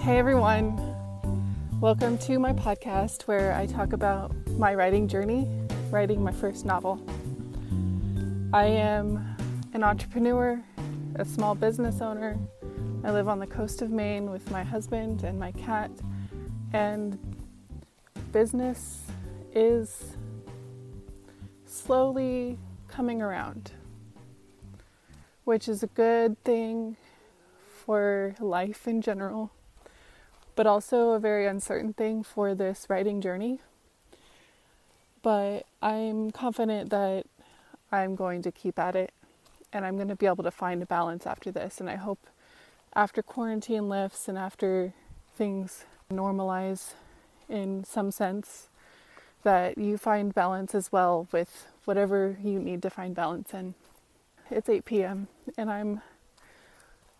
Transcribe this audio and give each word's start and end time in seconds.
Hey 0.00 0.16
everyone, 0.16 0.78
welcome 1.78 2.16
to 2.20 2.38
my 2.38 2.54
podcast 2.54 3.24
where 3.24 3.54
I 3.54 3.66
talk 3.66 3.92
about 3.92 4.34
my 4.56 4.74
writing 4.74 5.06
journey, 5.06 5.46
writing 5.90 6.24
my 6.24 6.32
first 6.32 6.64
novel. 6.64 6.98
I 8.50 8.64
am 8.64 9.36
an 9.74 9.84
entrepreneur, 9.84 10.64
a 11.16 11.24
small 11.26 11.54
business 11.54 12.00
owner. 12.00 12.38
I 13.04 13.10
live 13.10 13.28
on 13.28 13.40
the 13.40 13.46
coast 13.46 13.82
of 13.82 13.90
Maine 13.90 14.30
with 14.30 14.50
my 14.50 14.62
husband 14.62 15.22
and 15.22 15.38
my 15.38 15.52
cat, 15.52 15.90
and 16.72 17.18
business 18.32 19.02
is 19.52 20.16
slowly 21.66 22.58
coming 22.88 23.20
around, 23.20 23.72
which 25.44 25.68
is 25.68 25.82
a 25.82 25.88
good 25.88 26.42
thing 26.42 26.96
for 27.84 28.34
life 28.40 28.88
in 28.88 29.02
general, 29.02 29.52
but 30.54 30.66
also 30.66 31.10
a 31.10 31.18
very 31.18 31.46
uncertain 31.46 31.92
thing 31.92 32.22
for 32.22 32.54
this 32.54 32.86
writing 32.88 33.20
journey. 33.20 33.60
But 35.22 35.66
I'm 35.82 36.30
confident 36.30 36.90
that 36.90 37.26
I'm 37.92 38.16
going 38.16 38.42
to 38.42 38.52
keep 38.52 38.78
at 38.78 38.96
it 38.96 39.12
and 39.72 39.84
I'm 39.84 39.96
going 39.96 40.08
to 40.08 40.16
be 40.16 40.26
able 40.26 40.44
to 40.44 40.50
find 40.50 40.82
a 40.82 40.86
balance 40.86 41.26
after 41.26 41.50
this. 41.50 41.80
And 41.80 41.88
I 41.88 41.96
hope 41.96 42.26
after 42.94 43.22
quarantine 43.22 43.88
lifts 43.88 44.28
and 44.28 44.36
after 44.36 44.94
things 45.36 45.84
normalize 46.10 46.94
in 47.48 47.84
some 47.84 48.10
sense, 48.10 48.68
that 49.42 49.78
you 49.78 49.96
find 49.96 50.34
balance 50.34 50.74
as 50.74 50.92
well 50.92 51.26
with 51.32 51.66
whatever 51.84 52.36
you 52.42 52.58
need 52.58 52.82
to 52.82 52.90
find 52.90 53.14
balance 53.14 53.54
in. 53.54 53.74
It's 54.50 54.68
8 54.68 54.84
p.m. 54.84 55.28
and 55.56 55.70
I'm 55.70 56.02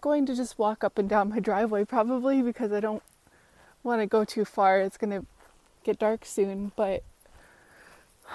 going 0.00 0.26
to 0.26 0.34
just 0.34 0.58
walk 0.58 0.82
up 0.82 0.98
and 0.98 1.08
down 1.08 1.30
my 1.30 1.40
driveway 1.40 1.84
probably 1.84 2.42
because 2.42 2.72
I 2.72 2.80
don't 2.80 3.02
want 3.82 4.00
to 4.00 4.06
go 4.06 4.24
too 4.24 4.44
far. 4.44 4.80
It's 4.80 4.96
going 4.96 5.10
to 5.10 5.26
get 5.84 5.98
dark 5.98 6.24
soon, 6.24 6.72
but 6.76 7.02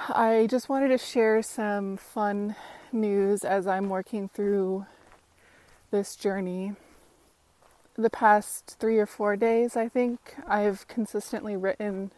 I 0.10 0.48
just 0.50 0.70
wanted 0.70 0.90
to 0.90 0.98
share 0.98 1.42
some 1.42 1.98
fun 1.98 2.56
news 2.92 3.44
as 3.44 3.68
I'm 3.68 3.90
working 3.90 4.28
through 4.28 4.86
this 5.92 6.16
journey. 6.16 6.74
The 7.98 8.10
past 8.10 8.76
three 8.80 8.98
or 8.98 9.06
four 9.06 9.36
days, 9.38 9.78
I 9.78 9.88
think, 9.88 10.36
I've 10.48 10.88
consistently 10.88 11.56
written 11.56 12.12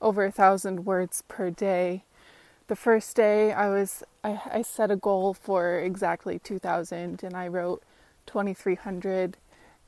over 0.00 0.24
a 0.24 0.32
thousand 0.32 0.84
words 0.84 1.22
per 1.28 1.50
day. 1.50 2.04
The 2.66 2.76
first 2.76 3.14
day, 3.14 3.52
I 3.52 3.68
was 3.68 4.02
I, 4.24 4.40
I 4.50 4.62
set 4.62 4.90
a 4.90 4.96
goal 4.96 5.34
for 5.34 5.78
exactly 5.78 6.38
2,000, 6.38 7.22
and 7.22 7.36
I 7.36 7.46
wrote 7.46 7.82
2,300. 8.26 9.36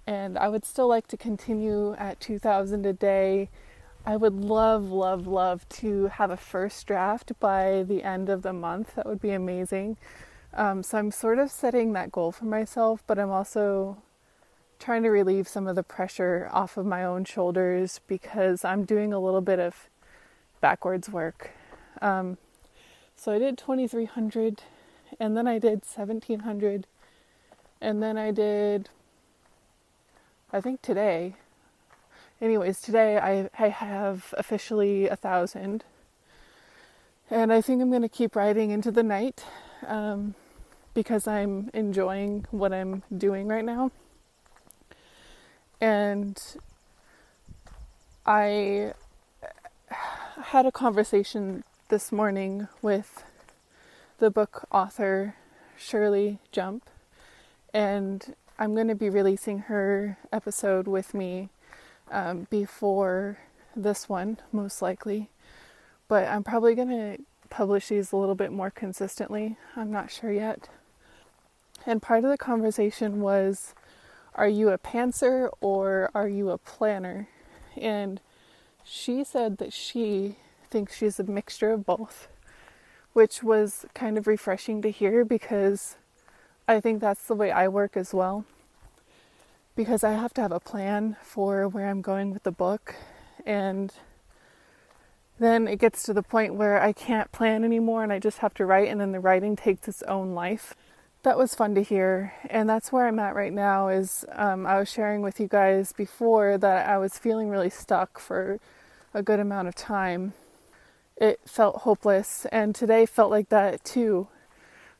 And 0.06 0.38
I 0.38 0.48
would 0.48 0.64
still 0.64 0.88
like 0.88 1.08
to 1.08 1.16
continue 1.16 1.94
at 1.94 2.20
2,000 2.20 2.86
a 2.86 2.92
day. 2.92 3.48
I 4.04 4.16
would 4.16 4.34
love, 4.34 4.90
love, 4.90 5.26
love 5.26 5.68
to 5.70 6.06
have 6.06 6.30
a 6.30 6.36
first 6.36 6.86
draft 6.86 7.32
by 7.40 7.82
the 7.82 8.04
end 8.04 8.28
of 8.28 8.42
the 8.42 8.52
month. 8.52 8.94
That 8.94 9.06
would 9.06 9.20
be 9.20 9.32
amazing. 9.32 9.96
Um, 10.54 10.82
so 10.82 10.98
I'm 10.98 11.10
sort 11.10 11.38
of 11.38 11.50
setting 11.50 11.92
that 11.92 12.12
goal 12.12 12.30
for 12.30 12.44
myself, 12.44 13.02
but 13.06 13.18
I'm 13.18 13.30
also 13.30 13.98
trying 14.78 15.02
to 15.02 15.08
relieve 15.08 15.48
some 15.48 15.66
of 15.66 15.74
the 15.74 15.82
pressure 15.82 16.48
off 16.52 16.76
of 16.76 16.86
my 16.86 17.02
own 17.02 17.24
shoulders 17.24 18.00
because 18.06 18.64
I'm 18.64 18.84
doing 18.84 19.12
a 19.12 19.18
little 19.18 19.40
bit 19.40 19.58
of 19.58 19.88
backwards 20.60 21.08
work. 21.08 21.50
Um, 22.00 22.38
so 23.14 23.32
I 23.32 23.38
did 23.38 23.58
2300 23.58 24.62
and 25.18 25.36
then 25.36 25.46
I 25.46 25.58
did 25.58 25.82
1700 25.84 26.86
and 27.80 28.02
then 28.02 28.18
I 28.18 28.30
did 28.30 28.88
I 30.52 30.60
think 30.60 30.80
today. 30.82 31.34
Anyways 32.40 32.80
today 32.80 33.18
I, 33.18 33.50
I 33.58 33.68
have 33.68 34.32
officially 34.36 35.08
a 35.08 35.16
thousand. 35.16 35.84
And 37.30 37.52
I 37.52 37.60
think 37.60 37.82
I'm 37.82 37.90
going 37.90 38.02
to 38.02 38.08
keep 38.08 38.36
writing 38.36 38.70
into 38.70 38.92
the 38.92 39.02
night 39.02 39.44
um, 39.86 40.34
because 40.94 41.26
I'm 41.26 41.70
enjoying 41.74 42.46
what 42.52 42.72
I'm 42.72 43.02
doing 43.16 43.48
right 43.48 43.64
now. 43.64 43.90
And 45.80 46.40
I 48.24 48.94
had 50.44 50.66
a 50.66 50.72
conversation 50.72 51.64
this 51.88 52.12
morning 52.12 52.68
with 52.80 53.24
the 54.18 54.30
book 54.30 54.66
author 54.70 55.34
Shirley 55.76 56.38
Jump, 56.52 56.88
and 57.74 58.34
I'm 58.58 58.74
going 58.74 58.88
to 58.88 58.94
be 58.94 59.10
releasing 59.10 59.58
her 59.60 60.16
episode 60.32 60.88
with 60.88 61.12
me 61.12 61.50
um, 62.10 62.46
before 62.48 63.38
this 63.74 64.08
one, 64.08 64.38
most 64.50 64.80
likely. 64.80 65.28
But 66.08 66.26
I'm 66.26 66.42
probably 66.42 66.74
going 66.74 66.88
to 66.88 67.18
publish 67.50 67.88
these 67.88 68.12
a 68.12 68.16
little 68.16 68.34
bit 68.34 68.50
more 68.50 68.70
consistently. 68.70 69.58
I'm 69.76 69.92
not 69.92 70.10
sure 70.10 70.32
yet. 70.32 70.70
And 71.84 72.00
part 72.00 72.24
of 72.24 72.30
the 72.30 72.38
conversation 72.38 73.20
was 73.20 73.74
Are 74.34 74.48
you 74.48 74.70
a 74.70 74.78
pantser 74.78 75.50
or 75.60 76.10
are 76.14 76.28
you 76.28 76.48
a 76.48 76.56
planner? 76.56 77.28
And 77.76 78.22
she 78.82 79.22
said 79.22 79.58
that 79.58 79.74
she 79.74 80.36
thinks 80.70 80.96
she's 80.96 81.20
a 81.20 81.24
mixture 81.24 81.72
of 81.72 81.84
both, 81.84 82.26
which 83.12 83.42
was 83.42 83.84
kind 83.92 84.16
of 84.16 84.26
refreshing 84.26 84.80
to 84.80 84.90
hear 84.90 85.26
because 85.26 85.96
I 86.68 86.80
think 86.80 87.00
that's 87.00 87.22
the 87.22 87.34
way 87.34 87.52
I 87.52 87.68
work 87.68 87.96
as 87.96 88.12
well. 88.12 88.44
Because 89.76 90.02
I 90.02 90.12
have 90.12 90.34
to 90.34 90.40
have 90.40 90.52
a 90.52 90.58
plan 90.58 91.16
for 91.22 91.68
where 91.68 91.88
I'm 91.88 92.02
going 92.02 92.32
with 92.32 92.42
the 92.42 92.50
book, 92.50 92.96
and 93.44 93.92
then 95.38 95.68
it 95.68 95.78
gets 95.78 96.02
to 96.04 96.12
the 96.12 96.22
point 96.22 96.54
where 96.54 96.82
I 96.82 96.92
can't 96.92 97.30
plan 97.30 97.62
anymore 97.62 98.02
and 98.02 98.12
I 98.12 98.18
just 98.18 98.38
have 98.38 98.54
to 98.54 98.66
write, 98.66 98.88
and 98.88 99.00
then 99.00 99.12
the 99.12 99.20
writing 99.20 99.54
takes 99.54 99.86
its 99.86 100.02
own 100.04 100.34
life. 100.34 100.74
That 101.22 101.38
was 101.38 101.54
fun 101.54 101.74
to 101.74 101.82
hear, 101.82 102.32
and 102.50 102.68
that's 102.68 102.90
where 102.90 103.06
I'm 103.06 103.18
at 103.18 103.34
right 103.34 103.52
now. 103.52 103.88
Is 103.88 104.24
um, 104.32 104.66
I 104.66 104.78
was 104.78 104.90
sharing 104.90 105.22
with 105.22 105.38
you 105.38 105.46
guys 105.48 105.92
before 105.92 106.58
that 106.58 106.88
I 106.88 106.98
was 106.98 107.18
feeling 107.18 107.48
really 107.48 107.70
stuck 107.70 108.18
for 108.18 108.58
a 109.14 109.22
good 109.22 109.40
amount 109.40 109.68
of 109.68 109.74
time. 109.74 110.32
It 111.16 111.40
felt 111.46 111.82
hopeless, 111.82 112.46
and 112.50 112.74
today 112.74 113.06
felt 113.06 113.30
like 113.30 113.50
that 113.50 113.84
too. 113.84 114.28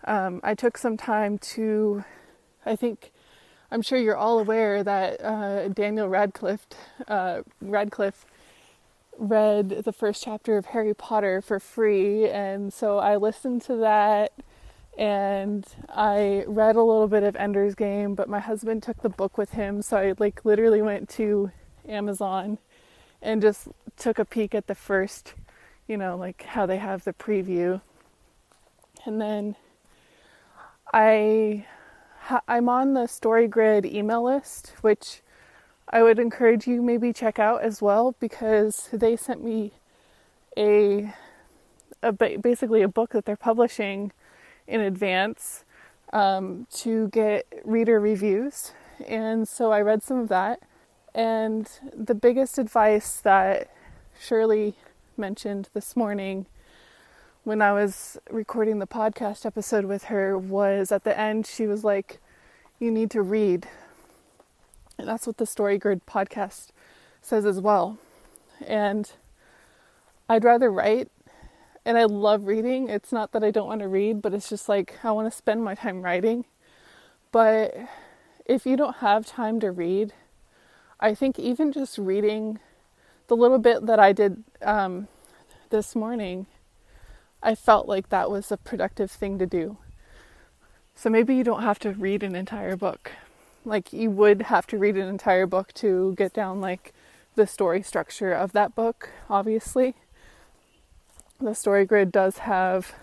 Um, 0.04 0.40
I 0.42 0.54
took 0.54 0.78
some 0.78 0.96
time 0.96 1.38
to, 1.38 2.04
I 2.64 2.76
think, 2.76 3.12
I'm 3.70 3.82
sure 3.82 3.98
you're 3.98 4.16
all 4.16 4.38
aware 4.38 4.84
that 4.84 5.20
uh, 5.22 5.68
Daniel 5.68 6.08
Radcliffe, 6.08 6.66
uh, 7.08 7.42
Radcliffe 7.60 8.24
read 9.18 9.70
the 9.84 9.92
first 9.92 10.22
chapter 10.22 10.56
of 10.56 10.66
Harry 10.66 10.94
Potter 10.94 11.40
for 11.40 11.58
free, 11.58 12.28
and 12.28 12.72
so 12.72 12.98
I 12.98 13.16
listened 13.16 13.62
to 13.62 13.76
that 13.76 14.32
and 14.98 15.66
I 15.90 16.44
read 16.46 16.76
a 16.76 16.82
little 16.82 17.08
bit 17.08 17.22
of 17.22 17.36
Ender's 17.36 17.74
Game, 17.74 18.14
but 18.14 18.28
my 18.28 18.40
husband 18.40 18.82
took 18.82 19.02
the 19.02 19.10
book 19.10 19.36
with 19.36 19.50
him, 19.50 19.82
so 19.82 19.96
I 19.98 20.14
like 20.18 20.44
literally 20.44 20.80
went 20.80 21.08
to 21.10 21.50
Amazon 21.86 22.58
and 23.20 23.42
just 23.42 23.68
took 23.98 24.18
a 24.18 24.24
peek 24.24 24.54
at 24.54 24.68
the 24.68 24.74
first, 24.74 25.34
you 25.86 25.96
know, 25.96 26.16
like 26.16 26.44
how 26.44 26.64
they 26.64 26.78
have 26.78 27.04
the 27.04 27.12
preview. 27.12 27.80
And 29.04 29.20
then 29.20 29.56
I 30.92 31.66
I'm 32.48 32.68
on 32.68 32.94
the 32.94 33.02
StoryGrid 33.02 33.84
email 33.84 34.24
list, 34.24 34.72
which 34.80 35.22
I 35.88 36.02
would 36.02 36.18
encourage 36.18 36.66
you 36.66 36.82
maybe 36.82 37.12
check 37.12 37.38
out 37.38 37.62
as 37.62 37.80
well 37.80 38.16
because 38.18 38.88
they 38.92 39.16
sent 39.16 39.44
me 39.44 39.72
a, 40.56 41.14
a 42.02 42.12
basically 42.12 42.82
a 42.82 42.88
book 42.88 43.10
that 43.10 43.24
they're 43.24 43.36
publishing 43.36 44.12
in 44.66 44.80
advance 44.80 45.64
um, 46.12 46.66
to 46.72 47.08
get 47.08 47.46
reader 47.64 48.00
reviews, 48.00 48.72
and 49.06 49.46
so 49.46 49.70
I 49.70 49.80
read 49.80 50.02
some 50.02 50.18
of 50.18 50.28
that. 50.28 50.60
And 51.14 51.68
the 51.96 52.14
biggest 52.14 52.58
advice 52.58 53.20
that 53.20 53.70
Shirley 54.20 54.74
mentioned 55.16 55.68
this 55.72 55.96
morning 55.96 56.46
when 57.46 57.62
I 57.62 57.72
was 57.72 58.18
recording 58.28 58.80
the 58.80 58.88
podcast 58.88 59.46
episode 59.46 59.84
with 59.84 60.06
her 60.06 60.36
was 60.36 60.90
at 60.90 61.04
the 61.04 61.16
end, 61.16 61.46
she 61.46 61.68
was 61.68 61.84
like, 61.84 62.18
You 62.80 62.90
need 62.90 63.08
to 63.12 63.22
read. 63.22 63.68
And 64.98 65.06
that's 65.06 65.28
what 65.28 65.36
the 65.36 65.44
StoryGrid 65.44 66.00
podcast 66.08 66.70
says 67.22 67.46
as 67.46 67.60
well. 67.60 67.98
And 68.66 69.12
I'd 70.28 70.42
rather 70.42 70.72
write 70.72 71.08
and 71.84 71.96
I 71.96 72.02
love 72.02 72.48
reading. 72.48 72.88
It's 72.88 73.12
not 73.12 73.30
that 73.30 73.44
I 73.44 73.52
don't 73.52 73.68
want 73.68 73.80
to 73.82 73.86
read, 73.86 74.20
but 74.20 74.34
it's 74.34 74.48
just 74.48 74.68
like 74.68 74.96
I 75.04 75.12
want 75.12 75.30
to 75.30 75.36
spend 75.36 75.62
my 75.62 75.76
time 75.76 76.02
writing. 76.02 76.46
But 77.30 77.76
if 78.44 78.66
you 78.66 78.76
don't 78.76 78.96
have 78.96 79.24
time 79.24 79.60
to 79.60 79.70
read, 79.70 80.12
I 80.98 81.14
think 81.14 81.38
even 81.38 81.70
just 81.70 81.96
reading 81.96 82.58
the 83.28 83.36
little 83.36 83.60
bit 83.60 83.86
that 83.86 84.00
I 84.00 84.12
did 84.12 84.42
um, 84.62 85.06
this 85.70 85.94
morning, 85.94 86.46
I 87.42 87.54
felt 87.54 87.86
like 87.88 88.08
that 88.08 88.30
was 88.30 88.50
a 88.50 88.56
productive 88.56 89.10
thing 89.10 89.38
to 89.38 89.46
do. 89.46 89.78
So 90.94 91.10
maybe 91.10 91.34
you 91.36 91.44
don't 91.44 91.62
have 91.62 91.78
to 91.80 91.92
read 91.92 92.22
an 92.22 92.34
entire 92.34 92.76
book, 92.76 93.12
Like 93.64 93.92
you 93.92 94.10
would 94.10 94.42
have 94.42 94.66
to 94.68 94.78
read 94.78 94.96
an 94.96 95.08
entire 95.08 95.46
book 95.46 95.72
to 95.74 96.14
get 96.16 96.32
down 96.32 96.60
like 96.60 96.94
the 97.34 97.46
story 97.46 97.82
structure 97.82 98.32
of 98.32 98.52
that 98.52 98.74
book, 98.74 99.10
obviously. 99.28 99.94
The 101.38 101.54
story 101.54 101.84
grid 101.84 102.10
does 102.10 102.38
have 102.38 102.94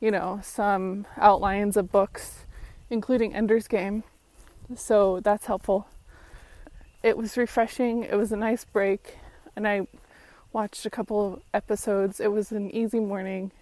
you 0.00 0.10
know, 0.10 0.40
some 0.42 1.06
outlines 1.16 1.76
of 1.76 1.92
books 1.92 2.46
including 2.88 3.34
Ender's 3.34 3.68
Game. 3.68 4.02
So 4.74 5.20
that's 5.20 5.46
helpful. 5.46 5.86
It 7.02 7.16
was 7.16 7.36
refreshing. 7.36 8.02
It 8.02 8.16
was 8.16 8.32
a 8.32 8.36
nice 8.36 8.64
break 8.64 9.18
and 9.54 9.68
I 9.68 9.86
watched 10.52 10.84
a 10.84 10.90
couple 10.90 11.34
of 11.34 11.42
episodes. 11.54 12.20
It 12.20 12.32
was 12.32 12.52
an 12.52 12.70
easy 12.74 13.00
morning. 13.00 13.52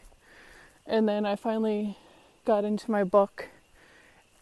And 0.87 1.09
then 1.09 1.27
I 1.27 1.37
finally 1.37 1.99
got 2.45 2.65
into 2.65 2.91
my 2.91 3.05
book 3.05 3.49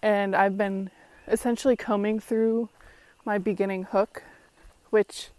and 0.02 0.37
I've 0.37 0.56
been 0.56 0.90
essentially 1.26 1.76
combing 1.76 2.20
through 2.20 2.69
my 3.25 3.38
beginning 3.38 3.84
hook, 3.84 4.22
which, 4.90 5.31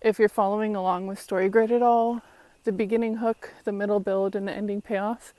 if 0.00 0.18
you're 0.18 0.28
following 0.28 0.76
along 0.76 1.08
with 1.08 1.18
StoryGrid 1.18 1.72
at 1.72 1.82
all, 1.82 2.22
the 2.62 2.72
beginning 2.72 3.16
hook, 3.16 3.52
the 3.64 3.72
middle 3.72 3.98
build, 3.98 4.36
and 4.36 4.46
the 4.46 4.52
ending 4.52 4.80
payoff 4.80 5.34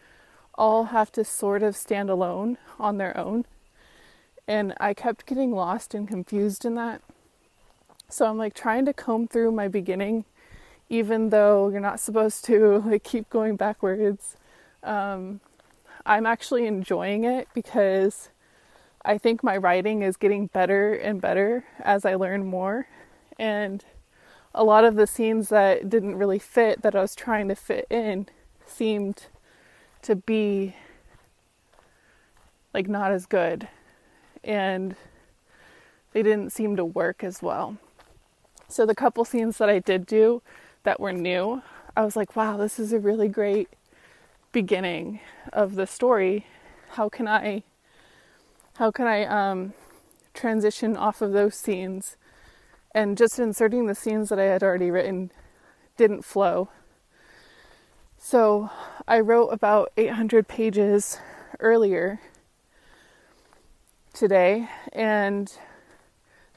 all 0.56 0.86
have 0.86 1.12
to 1.14 1.24
sort 1.24 1.64
of 1.64 1.78
stand 1.78 2.10
alone 2.10 2.58
on 2.78 2.98
their 2.98 3.16
own. 3.18 3.46
And 4.48 4.74
I 4.80 4.94
kept 4.94 5.26
getting 5.26 5.54
lost 5.54 5.94
and 5.94 6.08
confused 6.08 6.66
in 6.66 6.76
that. 6.76 7.02
So 8.10 8.26
I'm 8.26 8.38
like 8.38 8.54
trying 8.54 8.86
to 8.86 8.94
comb 8.94 9.28
through 9.28 9.54
my 9.54 9.70
beginning, 9.70 10.26
even 10.92 11.30
though 11.30 11.70
you're 11.70 11.80
not 11.80 12.02
supposed 12.02 12.44
to 12.44 12.80
like 12.86 13.04
keep 13.04 13.30
going 13.30 13.56
backwards. 13.56 14.36
Um, 14.84 15.40
I'm 16.06 16.26
actually 16.26 16.68
enjoying 16.68 17.24
it 17.24 17.48
because 17.54 18.30
I 19.06 19.18
think 19.18 19.42
my 19.42 19.56
writing 19.56 20.02
is 20.02 20.18
getting 20.18 20.48
better 20.48 20.94
and 20.94 21.22
better 21.22 21.64
as 21.80 22.04
I 22.04 22.16
learn 22.16 22.46
more. 22.46 22.88
And 23.40 23.86
a 24.54 24.66
lot 24.66 24.84
of 24.84 24.96
the 24.96 25.08
scenes 25.08 25.48
that 25.48 25.90
didn't 25.90 26.16
really 26.16 26.40
fit 26.40 26.82
that 26.82 26.94
I 26.94 27.02
was 27.02 27.16
trying 27.16 27.48
to 27.48 27.56
fit 27.56 27.88
in 27.90 28.28
seemed 28.68 29.28
to 30.02 30.16
be 30.18 30.76
like 32.74 32.90
not 32.90 33.14
as 33.14 33.26
good. 33.26 33.70
And 34.44 34.98
they 36.12 36.22
didn't 36.22 36.52
seem 36.52 36.76
to 36.76 36.84
work 36.84 37.24
as 37.24 37.42
well. 37.42 37.78
So 38.68 38.86
the 38.86 38.96
couple 38.96 39.24
scenes 39.24 39.58
that 39.60 39.70
I 39.70 39.80
did 39.80 40.06
do 40.06 40.42
that 40.84 41.00
were 41.00 41.14
new, 41.14 41.62
I 41.96 42.04
was 42.04 42.16
like, 42.16 42.36
wow, 42.36 42.58
this 42.58 42.80
is 42.80 42.94
a 42.94 43.00
really 43.00 43.28
great 43.28 43.70
beginning 44.52 45.20
of 45.54 45.76
the 45.76 45.88
story. 45.88 46.46
How 46.92 47.10
can 47.10 47.28
I 47.28 47.64
how 48.76 48.90
can 48.90 49.06
I 49.06 49.26
um, 49.26 49.74
transition 50.34 50.96
off 50.98 51.22
of 51.22 51.34
those 51.34 51.56
scenes 51.56 52.18
and 52.94 53.18
just 53.18 53.40
inserting 53.40 53.86
the 53.86 53.96
scenes 53.96 54.30
that 54.30 54.40
I 54.40 54.46
had 54.46 54.64
already 54.64 54.92
written 54.92 55.32
didn't 55.98 56.24
flow. 56.24 56.70
So 58.18 58.70
I 59.08 59.20
wrote 59.20 59.50
about 59.50 59.92
800 59.98 60.48
pages 60.48 61.20
earlier 61.60 62.20
today, 64.14 64.70
and 64.94 65.52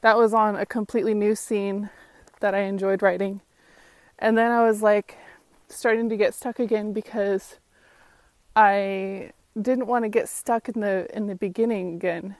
that 0.01 0.17
was 0.17 0.33
on 0.33 0.55
a 0.55 0.65
completely 0.65 1.13
new 1.13 1.35
scene 1.35 1.89
that 2.39 2.53
I 2.53 2.61
enjoyed 2.61 3.01
writing. 3.01 3.41
And 4.19 4.37
then 4.37 4.51
I 4.51 4.65
was 4.65 4.81
like 4.81 5.17
starting 5.67 6.09
to 6.09 6.17
get 6.17 6.33
stuck 6.33 6.59
again 6.59 6.93
because 6.93 7.59
I 8.55 9.31
didn't 9.59 9.87
want 9.87 10.03
to 10.05 10.09
get 10.09 10.29
stuck 10.29 10.69
in 10.69 10.81
the 10.81 11.07
in 11.15 11.27
the 11.27 11.35
beginning 11.35 11.95
again 11.95 12.35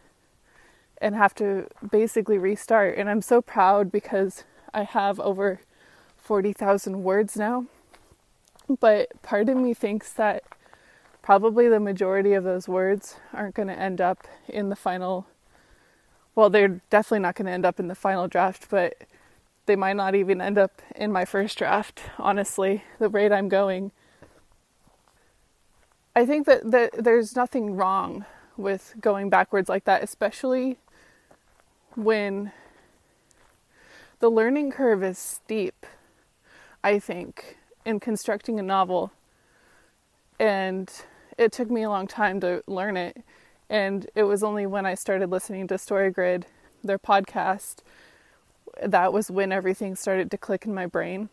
and 0.99 1.15
have 1.15 1.35
to 1.35 1.67
basically 1.91 2.37
restart. 2.37 2.97
And 2.97 3.09
I'm 3.09 3.21
so 3.21 3.41
proud 3.41 3.91
because 3.91 4.43
I 4.73 4.83
have 4.83 5.19
over 5.19 5.61
40,000 6.17 7.03
words 7.03 7.35
now. 7.37 7.65
But 8.79 9.21
part 9.21 9.49
of 9.49 9.57
me 9.57 9.73
thinks 9.73 10.13
that 10.13 10.43
probably 11.21 11.67
the 11.67 11.79
majority 11.79 12.33
of 12.33 12.43
those 12.43 12.67
words 12.67 13.17
aren't 13.33 13.55
going 13.55 13.67
to 13.67 13.77
end 13.77 13.99
up 13.99 14.25
in 14.47 14.69
the 14.69 14.75
final 14.75 15.27
well, 16.35 16.49
they're 16.49 16.81
definitely 16.89 17.19
not 17.19 17.35
going 17.35 17.45
to 17.45 17.51
end 17.51 17.65
up 17.65 17.79
in 17.79 17.87
the 17.87 17.95
final 17.95 18.27
draft, 18.27 18.67
but 18.69 18.95
they 19.65 19.75
might 19.75 19.95
not 19.95 20.15
even 20.15 20.41
end 20.41 20.57
up 20.57 20.81
in 20.95 21.11
my 21.11 21.25
first 21.25 21.57
draft, 21.57 22.01
honestly, 22.17 22.83
the 22.99 23.09
rate 23.09 23.31
I'm 23.31 23.49
going. 23.49 23.91
I 26.15 26.25
think 26.25 26.45
that, 26.45 26.71
that 26.71 27.03
there's 27.03 27.35
nothing 27.35 27.75
wrong 27.75 28.25
with 28.57 28.95
going 29.01 29.29
backwards 29.29 29.67
like 29.67 29.83
that, 29.85 30.03
especially 30.03 30.77
when 31.95 32.51
the 34.19 34.29
learning 34.29 34.71
curve 34.71 35.03
is 35.03 35.17
steep, 35.17 35.85
I 36.83 36.99
think, 36.99 37.57
in 37.85 37.99
constructing 37.99 38.59
a 38.59 38.63
novel. 38.63 39.11
And 40.39 40.91
it 41.37 41.51
took 41.51 41.69
me 41.69 41.83
a 41.83 41.89
long 41.89 42.07
time 42.07 42.39
to 42.41 42.63
learn 42.67 42.97
it. 42.97 43.17
And 43.69 44.07
it 44.15 44.23
was 44.23 44.43
only 44.43 44.65
when 44.65 44.85
I 44.85 44.93
started 44.93 45.29
listening 45.29 45.67
to 45.67 45.75
StoryGrid, 45.75 46.43
their 46.83 46.99
podcast, 46.99 47.77
that 48.83 49.13
was 49.13 49.31
when 49.31 49.51
everything 49.51 49.95
started 49.95 50.31
to 50.31 50.37
click 50.37 50.65
in 50.65 50.73
my 50.73 50.85
brain. 50.85 51.29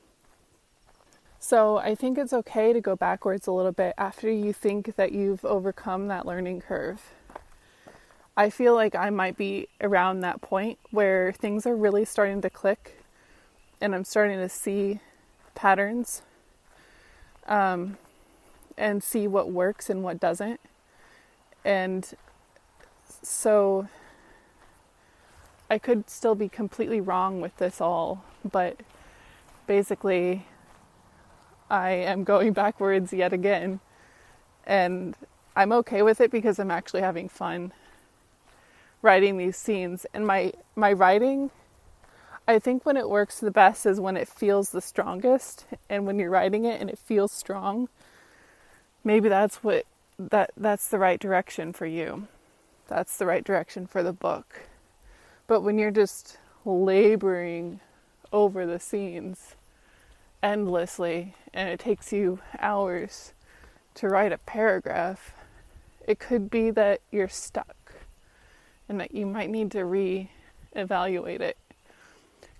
So 1.38 1.78
I 1.78 1.96
think 1.96 2.18
it's 2.18 2.32
okay 2.32 2.72
to 2.72 2.80
go 2.80 2.94
backwards 2.94 3.46
a 3.46 3.52
little 3.52 3.72
bit 3.72 3.94
after 3.98 4.30
you 4.30 4.52
think 4.52 4.94
that 4.94 5.12
you've 5.12 5.44
overcome 5.44 6.06
that 6.06 6.24
learning 6.24 6.60
curve. 6.60 7.12
I 8.36 8.48
feel 8.48 8.74
like 8.74 8.94
I 8.94 9.10
might 9.10 9.36
be 9.36 9.68
around 9.80 10.20
that 10.20 10.40
point 10.40 10.78
where 10.90 11.32
things 11.32 11.66
are 11.66 11.76
really 11.76 12.04
starting 12.04 12.40
to 12.42 12.50
click 12.50 13.02
and 13.80 13.94
I'm 13.94 14.04
starting 14.04 14.38
to 14.38 14.48
see 14.48 15.00
patterns 15.56 16.22
um, 17.46 17.98
and 18.78 19.02
see 19.02 19.26
what 19.26 19.50
works 19.50 19.90
and 19.90 20.02
what 20.04 20.20
doesn't. 20.20 20.60
And 21.64 22.08
so 23.22 23.88
I 25.72 25.78
could 25.78 26.10
still 26.10 26.34
be 26.34 26.50
completely 26.50 27.00
wrong 27.00 27.40
with 27.40 27.56
this 27.56 27.80
all, 27.80 28.26
but 28.44 28.80
basically, 29.66 30.44
I 31.70 31.92
am 31.92 32.24
going 32.24 32.52
backwards 32.62 33.10
yet 33.10 33.32
again. 33.32 33.80
And 34.66 35.16
I'm 35.56 35.72
okay 35.72 36.02
with 36.02 36.20
it 36.20 36.30
because 36.30 36.58
I'm 36.58 36.70
actually 36.70 37.00
having 37.00 37.26
fun 37.26 37.72
writing 39.00 39.38
these 39.38 39.56
scenes. 39.56 40.04
And 40.12 40.26
my, 40.26 40.52
my 40.76 40.92
writing, 40.92 41.50
I 42.46 42.58
think 42.58 42.84
when 42.84 42.98
it 42.98 43.08
works 43.08 43.40
the 43.40 43.50
best 43.50 43.86
is 43.86 43.98
when 43.98 44.18
it 44.18 44.28
feels 44.28 44.72
the 44.72 44.82
strongest. 44.82 45.64
And 45.88 46.04
when 46.04 46.18
you're 46.18 46.28
writing 46.28 46.66
it 46.66 46.82
and 46.82 46.90
it 46.90 46.98
feels 46.98 47.32
strong, 47.32 47.88
maybe 49.04 49.30
that's 49.30 49.64
what 49.64 49.86
that 50.18 50.50
that's 50.54 50.88
the 50.88 50.98
right 50.98 51.18
direction 51.18 51.72
for 51.72 51.86
you. 51.86 52.28
That's 52.88 53.16
the 53.16 53.24
right 53.24 53.42
direction 53.42 53.86
for 53.86 54.02
the 54.02 54.12
book. 54.12 54.68
But 55.46 55.62
when 55.62 55.78
you're 55.78 55.90
just 55.90 56.38
laboring 56.64 57.80
over 58.32 58.64
the 58.66 58.80
scenes 58.80 59.54
endlessly 60.42 61.34
and 61.52 61.68
it 61.68 61.78
takes 61.78 62.12
you 62.12 62.40
hours 62.58 63.32
to 63.94 64.08
write 64.08 64.32
a 64.32 64.38
paragraph, 64.38 65.34
it 66.06 66.18
could 66.18 66.50
be 66.50 66.70
that 66.70 67.00
you're 67.10 67.28
stuck 67.28 67.94
and 68.88 68.98
that 69.00 69.14
you 69.14 69.26
might 69.26 69.50
need 69.50 69.70
to 69.72 69.84
re 69.84 70.30
evaluate 70.74 71.40
it. 71.40 71.56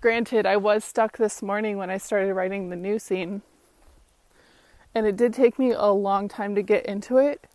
Granted, 0.01 0.45
I 0.45 0.57
was 0.57 0.83
stuck 0.83 1.17
this 1.17 1.41
morning 1.41 1.77
when 1.77 1.89
I 1.89 1.97
started 1.97 2.33
writing 2.33 2.69
the 2.69 2.75
new 2.75 2.99
scene, 2.99 3.41
and 4.93 5.07
it 5.07 5.15
did 5.15 5.33
take 5.33 5.57
me 5.57 5.71
a 5.71 5.87
long 5.87 6.27
time 6.27 6.55
to 6.55 6.61
get 6.61 6.85
into 6.85 7.17
it, 7.17 7.45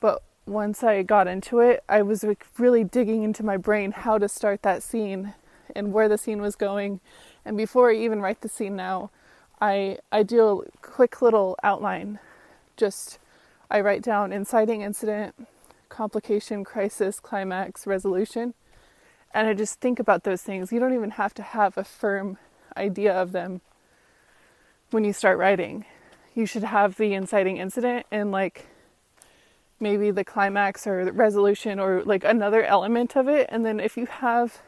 but 0.00 0.22
once 0.46 0.82
I 0.82 1.02
got 1.02 1.26
into 1.26 1.60
it, 1.60 1.82
I 1.88 2.02
was 2.02 2.24
really 2.58 2.84
digging 2.84 3.22
into 3.22 3.42
my 3.42 3.56
brain 3.56 3.92
how 3.92 4.18
to 4.18 4.28
start 4.28 4.62
that 4.62 4.82
scene 4.82 5.34
and 5.74 5.92
where 5.92 6.08
the 6.08 6.18
scene 6.18 6.40
was 6.40 6.56
going. 6.56 7.00
And 7.44 7.56
before 7.56 7.90
I 7.90 7.94
even 7.94 8.20
write 8.20 8.42
the 8.42 8.48
scene 8.48 8.76
now, 8.76 9.10
I 9.60 9.98
I 10.12 10.22
do 10.22 10.62
a 10.62 10.78
quick 10.82 11.22
little 11.22 11.56
outline. 11.62 12.18
Just 12.76 13.18
I 13.70 13.80
write 13.80 14.02
down 14.02 14.32
inciting 14.32 14.82
incident, 14.82 15.34
complication, 15.88 16.64
crisis, 16.64 17.20
climax, 17.20 17.86
resolution. 17.86 18.54
And 19.32 19.48
I 19.48 19.54
just 19.54 19.80
think 19.80 19.98
about 19.98 20.24
those 20.24 20.42
things. 20.42 20.70
You 20.70 20.78
don't 20.78 20.94
even 20.94 21.10
have 21.10 21.34
to 21.34 21.42
have 21.42 21.76
a 21.76 21.84
firm 21.84 22.38
idea 22.76 23.12
of 23.12 23.32
them 23.32 23.62
when 24.90 25.04
you 25.04 25.12
start 25.12 25.38
writing. 25.38 25.84
You 26.34 26.46
should 26.46 26.64
have 26.64 26.96
the 26.96 27.14
inciting 27.14 27.56
incident 27.56 28.06
and 28.10 28.30
like 28.30 28.66
maybe 29.84 30.10
the 30.10 30.24
climax 30.24 30.86
or 30.86 31.04
the 31.04 31.12
resolution 31.12 31.78
or 31.78 32.02
like 32.04 32.24
another 32.24 32.64
element 32.64 33.14
of 33.16 33.28
it. 33.28 33.46
And 33.52 33.64
then 33.64 33.78
if 33.78 33.96
you 33.96 34.06
have, 34.06 34.62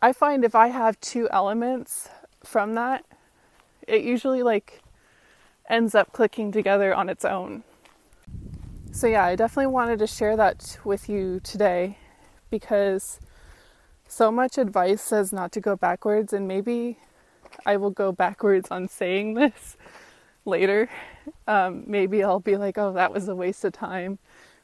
I 0.00 0.12
find 0.12 0.44
if 0.44 0.54
I 0.54 0.68
have 0.68 0.98
two 1.00 1.28
elements 1.30 2.08
from 2.42 2.74
that, 2.74 3.04
it 3.86 4.02
usually 4.02 4.42
like 4.42 4.80
ends 5.68 5.94
up 5.94 6.12
clicking 6.12 6.50
together 6.50 6.94
on 6.94 7.10
its 7.10 7.24
own. 7.24 7.64
So, 8.92 9.06
yeah, 9.06 9.24
I 9.26 9.36
definitely 9.36 9.72
wanted 9.72 9.98
to 9.98 10.06
share 10.06 10.38
that 10.38 10.78
with 10.82 11.06
you 11.06 11.38
today 11.40 11.98
because 12.48 13.20
so 14.08 14.32
much 14.32 14.56
advice 14.56 15.02
says 15.02 15.34
not 15.34 15.52
to 15.52 15.60
go 15.60 15.76
backwards, 15.76 16.32
and 16.32 16.48
maybe 16.48 16.96
I 17.66 17.76
will 17.76 17.90
go 17.90 18.10
backwards 18.10 18.68
on 18.70 18.88
saying 18.88 19.34
this 19.40 19.76
later. 20.46 20.88
Um, 21.46 21.84
maybe 21.86 22.22
I'll 22.22 22.40
be 22.40 22.56
like, 22.56 22.78
oh, 22.78 22.92
that 22.92 23.12
was 23.12 23.28
a 23.28 23.34
waste 23.34 23.64
of 23.64 23.72
time 23.72 24.18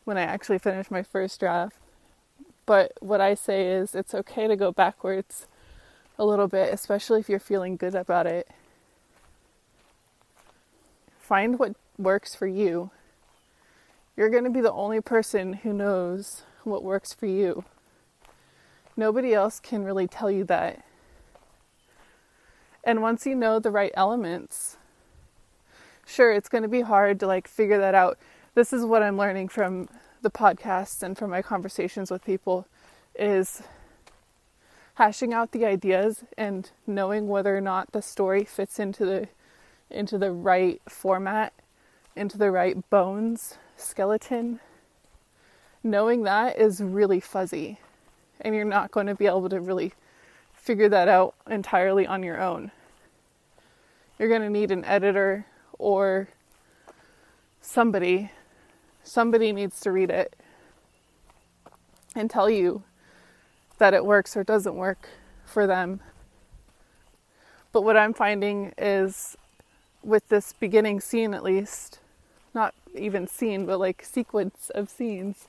when 0.05 0.17
I 0.17 0.23
actually 0.23 0.59
finish 0.59 0.91
my 0.91 1.03
first 1.03 1.41
draft. 1.41 1.77
But 2.67 2.93
what 3.01 3.21
I 3.21 3.35
say 3.35 3.69
is 3.69 3.95
it's 3.95 4.15
okay 4.15 4.47
to 4.47 4.57
go 4.57 4.73
backwards 4.73 5.47
a 6.19 6.25
little 6.25 6.49
bit, 6.49 6.73
especially 6.73 7.21
if 7.21 7.29
you're 7.29 7.41
feeling 7.41 7.77
good 7.77 7.95
about 7.95 8.27
it. 8.27 8.49
Find 11.19 11.59
what 11.59 11.75
works 11.99 12.35
for 12.35 12.47
you. 12.47 12.91
You're 14.17 14.31
going 14.31 14.45
to 14.45 14.51
be 14.51 14.61
the 14.61 14.73
only 14.73 15.01
person 15.01 15.55
who 15.55 15.73
knows 15.73 16.43
what 16.65 16.85
works 16.85 17.13
for 17.13 17.27
you. 17.27 17.65
Nobody 18.97 19.33
else 19.33 19.59
can 19.59 19.85
really 19.85 20.07
tell 20.07 20.31
you 20.31 20.45
that. 20.45 20.85
And 22.85 23.01
once 23.01 23.27
you 23.27 23.35
know 23.35 23.59
the 23.59 23.71
right 23.71 23.93
elements, 23.95 24.77
sure, 26.07 26.33
it's 26.33 26.49
going 26.49 26.63
to 26.63 26.69
be 26.69 26.81
hard 26.81 27.21
to 27.21 27.27
like 27.27 27.49
figure 27.49 27.79
that 27.79 27.95
out. 27.95 28.19
This 28.55 28.73
is 28.73 28.85
what 28.85 29.03
I'm 29.03 29.17
learning 29.17 29.49
from 29.49 29.89
the 30.23 30.31
podcasts 30.31 31.03
and 31.03 31.17
from 31.17 31.31
my 31.31 31.43
conversations 31.43 32.11
with 32.11 32.25
people 32.25 32.67
is 33.15 33.63
hashing 34.95 35.33
out 35.33 35.53
the 35.53 35.65
ideas 35.65 36.25
and 36.37 36.71
knowing 36.87 37.29
whether 37.29 37.57
or 37.57 37.61
not 37.61 37.93
the 37.93 38.03
story 38.03 38.45
fits 38.45 38.79
into 38.79 39.05
the 39.05 39.29
into 39.91 40.17
the 40.17 40.33
right 40.33 40.81
format, 40.89 41.53
into 42.17 42.39
the 42.39 42.51
right 42.51 42.89
bones, 42.89 43.59
skeleton. 43.77 44.61
Knowing 45.83 46.23
that 46.23 46.57
is 46.57 46.81
really 46.81 47.21
fuzzy 47.21 47.79
and 48.41 48.55
you're 48.55 48.65
not 48.65 48.91
going 48.91 49.07
to 49.07 49.15
be 49.15 49.27
able 49.27 49.49
to 49.49 49.61
really 49.61 49.93
figure 50.53 50.89
that 50.89 51.09
out 51.09 51.35
entirely 51.51 52.07
on 52.07 52.23
your 52.23 52.41
own. 52.41 52.71
You're 54.19 54.29
going 54.29 54.43
to 54.43 54.51
need 54.51 54.71
an 54.71 54.85
editor 54.85 55.47
or 55.83 56.29
somebody. 57.61 58.31
Somebody 59.03 59.53
needs 59.53 59.81
to 59.81 59.91
read 59.91 60.11
it 60.11 60.37
and 62.15 62.31
tell 62.31 62.49
you 62.49 62.85
that 63.79 63.93
it 63.93 64.05
works 64.05 64.37
or 64.37 64.45
doesn't 64.45 64.77
work 64.77 65.09
for 65.45 65.67
them. 65.67 66.01
But 67.73 67.83
what 67.83 67.97
I'm 67.97 68.15
finding 68.15 68.73
is 68.79 69.37
with 70.05 70.29
this 70.29 70.53
beginning 70.53 71.01
scene, 71.01 71.35
at 71.35 71.43
least, 71.43 71.99
not 72.55 72.75
even 72.95 73.27
scene, 73.27 73.67
but 73.67 73.81
like 73.81 74.05
sequence 74.05 74.71
of 74.75 74.89
scenes, 74.89 75.49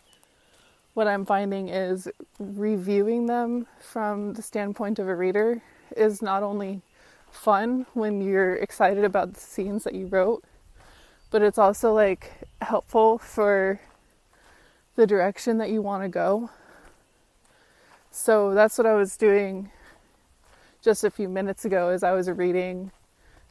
what 0.96 1.08
I'm 1.08 1.25
finding 1.25 1.70
is 1.70 2.08
reviewing 2.40 3.28
them 3.28 3.68
from 3.80 4.34
the 4.34 4.42
standpoint 4.42 4.98
of 4.98 5.08
a 5.08 5.16
reader 5.16 5.62
is 5.96 6.22
not 6.22 6.42
only 6.42 6.82
fun 7.34 7.86
when 7.94 8.22
you're 8.22 8.56
excited 8.56 9.04
about 9.04 9.34
the 9.34 9.40
scenes 9.40 9.84
that 9.84 9.94
you 9.94 10.08
wrote, 10.08 10.44
but 11.32 11.42
it's 11.42 11.58
also 11.58 11.94
like 11.94 12.32
helpful 12.62 13.18
for 13.18 13.82
the 14.96 15.08
direction 15.08 15.58
that 15.58 15.70
you 15.70 15.82
want 15.82 16.04
to 16.04 16.10
go. 16.10 16.50
So 18.12 18.54
that's 18.54 18.78
what 18.78 18.88
I 18.88 18.94
was 18.94 19.18
doing 19.18 19.72
just 20.82 21.04
a 21.04 21.10
few 21.10 21.28
minutes 21.28 21.66
ago 21.66 21.90
as 21.90 22.04
I 22.04 22.12
was 22.12 22.30
reading 22.30 22.92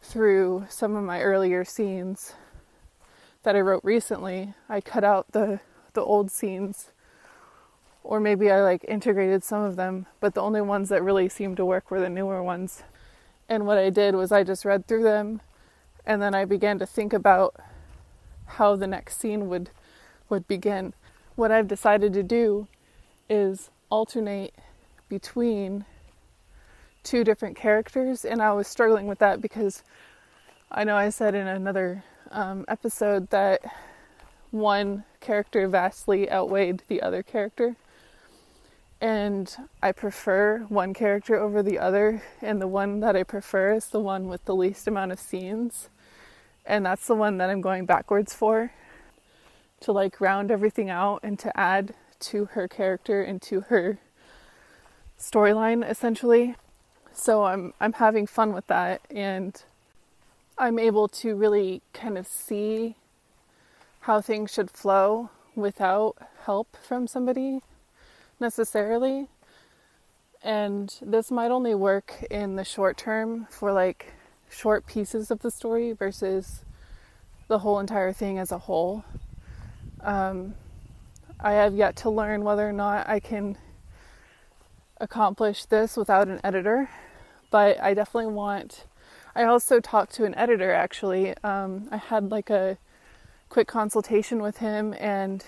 through 0.00 0.66
some 0.68 0.94
of 0.94 1.04
my 1.04 1.20
earlier 1.20 1.64
scenes 1.64 2.34
that 3.42 3.56
I 3.56 3.60
wrote 3.60 3.84
recently. 3.84 4.54
I 4.68 4.80
cut 4.80 5.04
out 5.04 5.32
the 5.32 5.60
the 5.94 6.02
old 6.02 6.30
scenes 6.30 6.90
or 8.04 8.18
maybe 8.18 8.50
I 8.50 8.62
like 8.62 8.84
integrated 8.88 9.44
some 9.44 9.62
of 9.62 9.76
them, 9.76 10.06
but 10.20 10.34
the 10.34 10.40
only 10.40 10.60
ones 10.60 10.88
that 10.88 11.02
really 11.02 11.28
seemed 11.28 11.56
to 11.58 11.64
work 11.64 11.90
were 11.90 12.00
the 12.00 12.08
newer 12.08 12.42
ones. 12.42 12.82
And 13.48 13.66
what 13.66 13.78
I 13.78 13.90
did 13.90 14.14
was 14.14 14.32
I 14.32 14.44
just 14.44 14.64
read 14.64 14.86
through 14.86 15.02
them 15.02 15.40
and 16.06 16.20
then 16.20 16.34
I 16.34 16.44
began 16.44 16.78
to 16.78 16.86
think 16.86 17.12
about 17.12 17.54
how 18.46 18.76
the 18.76 18.86
next 18.86 19.20
scene 19.20 19.48
would 19.48 19.70
would 20.28 20.48
begin. 20.48 20.94
What 21.36 21.50
I've 21.50 21.68
decided 21.68 22.12
to 22.14 22.22
do 22.22 22.66
is 23.28 23.70
alternate 23.90 24.54
between 25.08 25.84
two 27.02 27.24
different 27.24 27.56
characters 27.56 28.24
and 28.24 28.40
I 28.40 28.52
was 28.52 28.66
struggling 28.66 29.06
with 29.06 29.18
that 29.18 29.42
because 29.42 29.82
I 30.70 30.84
know 30.84 30.96
I 30.96 31.10
said 31.10 31.34
in 31.34 31.46
another 31.46 32.04
um, 32.30 32.64
episode 32.68 33.28
that 33.30 33.60
one 34.50 35.04
character 35.20 35.68
vastly 35.68 36.30
outweighed 36.30 36.82
the 36.88 37.02
other 37.02 37.22
character 37.22 37.76
and 39.02 39.54
I 39.82 39.90
prefer 39.90 40.60
one 40.68 40.94
character 40.94 41.34
over 41.34 41.60
the 41.60 41.80
other, 41.80 42.22
and 42.40 42.62
the 42.62 42.68
one 42.68 43.00
that 43.00 43.16
I 43.16 43.24
prefer 43.24 43.74
is 43.74 43.88
the 43.88 43.98
one 43.98 44.28
with 44.28 44.44
the 44.44 44.54
least 44.54 44.86
amount 44.86 45.10
of 45.10 45.18
scenes, 45.18 45.90
and 46.64 46.86
that's 46.86 47.08
the 47.08 47.16
one 47.16 47.38
that 47.38 47.50
I'm 47.50 47.60
going 47.60 47.84
backwards 47.84 48.32
for 48.32 48.70
to 49.80 49.90
like 49.90 50.20
round 50.20 50.52
everything 50.52 50.88
out 50.88 51.18
and 51.24 51.36
to 51.40 51.58
add 51.58 51.94
to 52.20 52.44
her 52.52 52.68
character 52.68 53.22
and 53.22 53.42
to 53.42 53.62
her 53.62 53.98
storyline 55.18 55.88
essentially. 55.88 56.54
So 57.12 57.44
I'm 57.44 57.74
I'm 57.80 57.94
having 57.94 58.28
fun 58.28 58.52
with 58.52 58.68
that 58.68 59.00
and 59.10 59.60
I'm 60.56 60.78
able 60.78 61.08
to 61.08 61.34
really 61.34 61.82
kind 61.92 62.16
of 62.16 62.28
see 62.28 62.94
how 64.02 64.20
things 64.20 64.52
should 64.52 64.70
flow 64.70 65.30
without 65.56 66.16
help 66.44 66.76
from 66.76 67.08
somebody 67.08 67.60
necessarily. 68.42 69.28
And 70.42 70.94
this 71.00 71.30
might 71.30 71.50
only 71.50 71.74
work 71.74 72.24
in 72.30 72.56
the 72.56 72.64
short 72.64 72.98
term 72.98 73.46
for 73.50 73.72
like 73.72 74.12
short 74.50 74.86
pieces 74.86 75.30
of 75.30 75.40
the 75.40 75.50
story 75.50 75.92
versus 75.92 76.64
the 77.48 77.60
whole 77.60 77.78
entire 77.80 78.12
thing 78.12 78.38
as 78.38 78.52
a 78.52 78.58
whole. 78.58 79.04
Um, 80.02 80.54
I 81.40 81.52
have 81.52 81.74
yet 81.74 81.96
to 81.96 82.10
learn 82.10 82.44
whether 82.44 82.68
or 82.68 82.72
not 82.72 83.08
I 83.08 83.20
can 83.20 83.56
accomplish 85.00 85.64
this 85.64 85.96
without 85.96 86.28
an 86.28 86.40
editor, 86.44 86.90
but 87.50 87.80
I 87.80 87.94
definitely 87.94 88.32
want. 88.32 88.86
I 89.34 89.44
also 89.44 89.80
talked 89.80 90.12
to 90.14 90.24
an 90.24 90.34
editor 90.34 90.72
actually. 90.72 91.34
Um, 91.42 91.88
I 91.90 91.96
had 91.96 92.30
like 92.30 92.50
a 92.50 92.78
quick 93.48 93.68
consultation 93.68 94.42
with 94.42 94.58
him, 94.58 94.94
and 94.98 95.44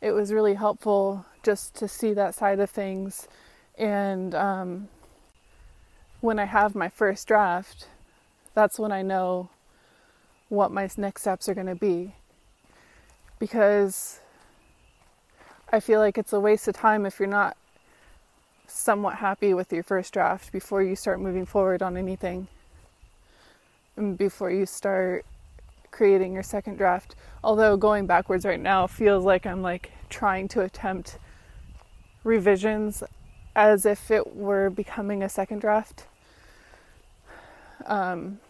it 0.00 0.12
was 0.12 0.32
really 0.32 0.54
helpful 0.54 1.26
just 1.42 1.74
to 1.76 1.88
see 1.88 2.12
that 2.14 2.34
side 2.34 2.60
of 2.60 2.70
things. 2.70 3.28
And 3.78 4.34
um, 4.34 4.88
when 6.20 6.38
I 6.38 6.44
have 6.44 6.74
my 6.74 6.88
first 6.88 7.26
draft, 7.28 7.88
that's 8.54 8.78
when 8.78 8.92
I 8.92 9.02
know 9.02 9.50
what 10.48 10.70
my 10.70 10.88
next 10.96 11.22
steps 11.22 11.48
are 11.48 11.54
going 11.54 11.66
to 11.66 11.74
be. 11.74 12.14
Because 13.38 14.20
I 15.72 15.80
feel 15.80 16.00
like 16.00 16.18
it's 16.18 16.32
a 16.32 16.40
waste 16.40 16.68
of 16.68 16.74
time 16.74 17.06
if 17.06 17.18
you're 17.18 17.28
not 17.28 17.56
somewhat 18.66 19.16
happy 19.16 19.54
with 19.54 19.72
your 19.72 19.82
first 19.82 20.12
draft 20.12 20.52
before 20.52 20.82
you 20.82 20.94
start 20.94 21.20
moving 21.20 21.46
forward 21.46 21.82
on 21.82 21.96
anything. 21.96 22.48
And 23.96 24.16
before 24.16 24.50
you 24.50 24.66
start 24.66 25.24
creating 25.90 26.32
your 26.32 26.42
second 26.42 26.76
draft. 26.76 27.14
Although 27.42 27.76
going 27.76 28.06
backwards 28.06 28.44
right 28.44 28.60
now 28.60 28.86
feels 28.86 29.24
like 29.24 29.46
I'm 29.46 29.62
like 29.62 29.92
trying 30.08 30.48
to 30.48 30.62
attempt 30.62 31.18
revisions 32.24 33.02
as 33.56 33.84
if 33.84 34.10
it 34.10 34.36
were 34.36 34.70
becoming 34.70 35.22
a 35.22 35.28
second 35.28 35.60
draft. 35.60 36.04
Um, 37.86 38.40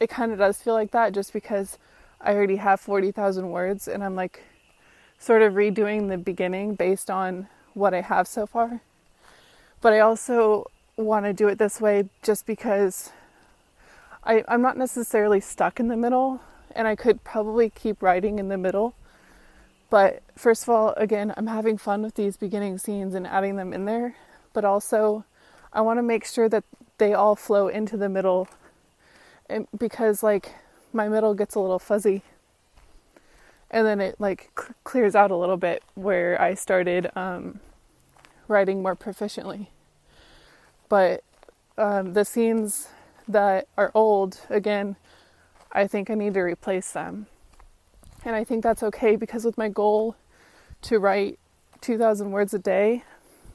it 0.00 0.08
kind 0.08 0.32
of 0.32 0.38
does 0.38 0.58
feel 0.58 0.74
like 0.74 0.90
that 0.90 1.12
just 1.12 1.32
because 1.32 1.78
I 2.20 2.34
already 2.34 2.56
have 2.56 2.80
40,000 2.80 3.50
words 3.50 3.88
and 3.88 4.02
I'm 4.02 4.14
like 4.14 4.42
sort 5.18 5.42
of 5.42 5.54
redoing 5.54 6.08
the 6.08 6.18
beginning 6.18 6.74
based 6.74 7.10
on 7.10 7.48
what 7.74 7.94
I 7.94 8.00
have 8.00 8.26
so 8.26 8.46
far. 8.46 8.80
But 9.80 9.92
I 9.92 10.00
also 10.00 10.70
want 10.96 11.26
to 11.26 11.32
do 11.32 11.48
it 11.48 11.58
this 11.58 11.80
way 11.80 12.08
just 12.22 12.46
because 12.46 13.10
I, 14.24 14.42
I'm 14.48 14.62
not 14.62 14.76
necessarily 14.76 15.40
stuck 15.40 15.78
in 15.78 15.88
the 15.88 15.96
middle 15.96 16.40
and 16.74 16.88
I 16.88 16.96
could 16.96 17.22
probably 17.22 17.70
keep 17.70 18.02
writing 18.02 18.38
in 18.38 18.48
the 18.48 18.58
middle 18.58 18.94
but 19.88 20.22
first 20.36 20.64
of 20.64 20.68
all, 20.68 20.94
again, 20.96 21.32
I'm 21.36 21.46
having 21.46 21.78
fun 21.78 22.02
with 22.02 22.14
these 22.14 22.36
beginning 22.36 22.78
scenes 22.78 23.14
and 23.14 23.26
adding 23.26 23.56
them 23.56 23.72
in 23.72 23.84
there, 23.84 24.16
but 24.52 24.64
also 24.64 25.24
I 25.72 25.80
want 25.80 25.98
to 25.98 26.02
make 26.02 26.24
sure 26.24 26.48
that 26.48 26.64
they 26.98 27.14
all 27.14 27.36
flow 27.36 27.68
into 27.68 27.96
the 27.96 28.08
middle. 28.08 28.48
Because 29.76 30.22
like 30.22 30.54
my 30.92 31.08
middle 31.08 31.34
gets 31.34 31.54
a 31.54 31.60
little 31.60 31.78
fuzzy. 31.78 32.22
And 33.70 33.86
then 33.86 34.00
it 34.00 34.16
like 34.20 34.50
cl- 34.58 34.74
clears 34.84 35.14
out 35.14 35.30
a 35.30 35.36
little 35.36 35.56
bit 35.56 35.82
where 35.94 36.40
I 36.40 36.54
started 36.54 37.10
um, 37.16 37.60
writing 38.48 38.82
more 38.82 38.96
proficiently. 38.96 39.68
But 40.88 41.22
um, 41.78 42.14
the 42.14 42.24
scenes 42.24 42.88
that 43.28 43.68
are 43.76 43.90
old, 43.94 44.40
again, 44.48 44.96
I 45.72 45.86
think 45.86 46.10
I 46.10 46.14
need 46.14 46.34
to 46.34 46.40
replace 46.40 46.92
them 46.92 47.26
and 48.26 48.34
I 48.34 48.42
think 48.42 48.64
that's 48.64 48.82
okay 48.82 49.14
because 49.14 49.44
with 49.44 49.56
my 49.56 49.68
goal 49.68 50.16
to 50.82 50.98
write 50.98 51.38
2,000 51.80 52.32
words 52.32 52.52
a 52.52 52.58
day. 52.58 53.04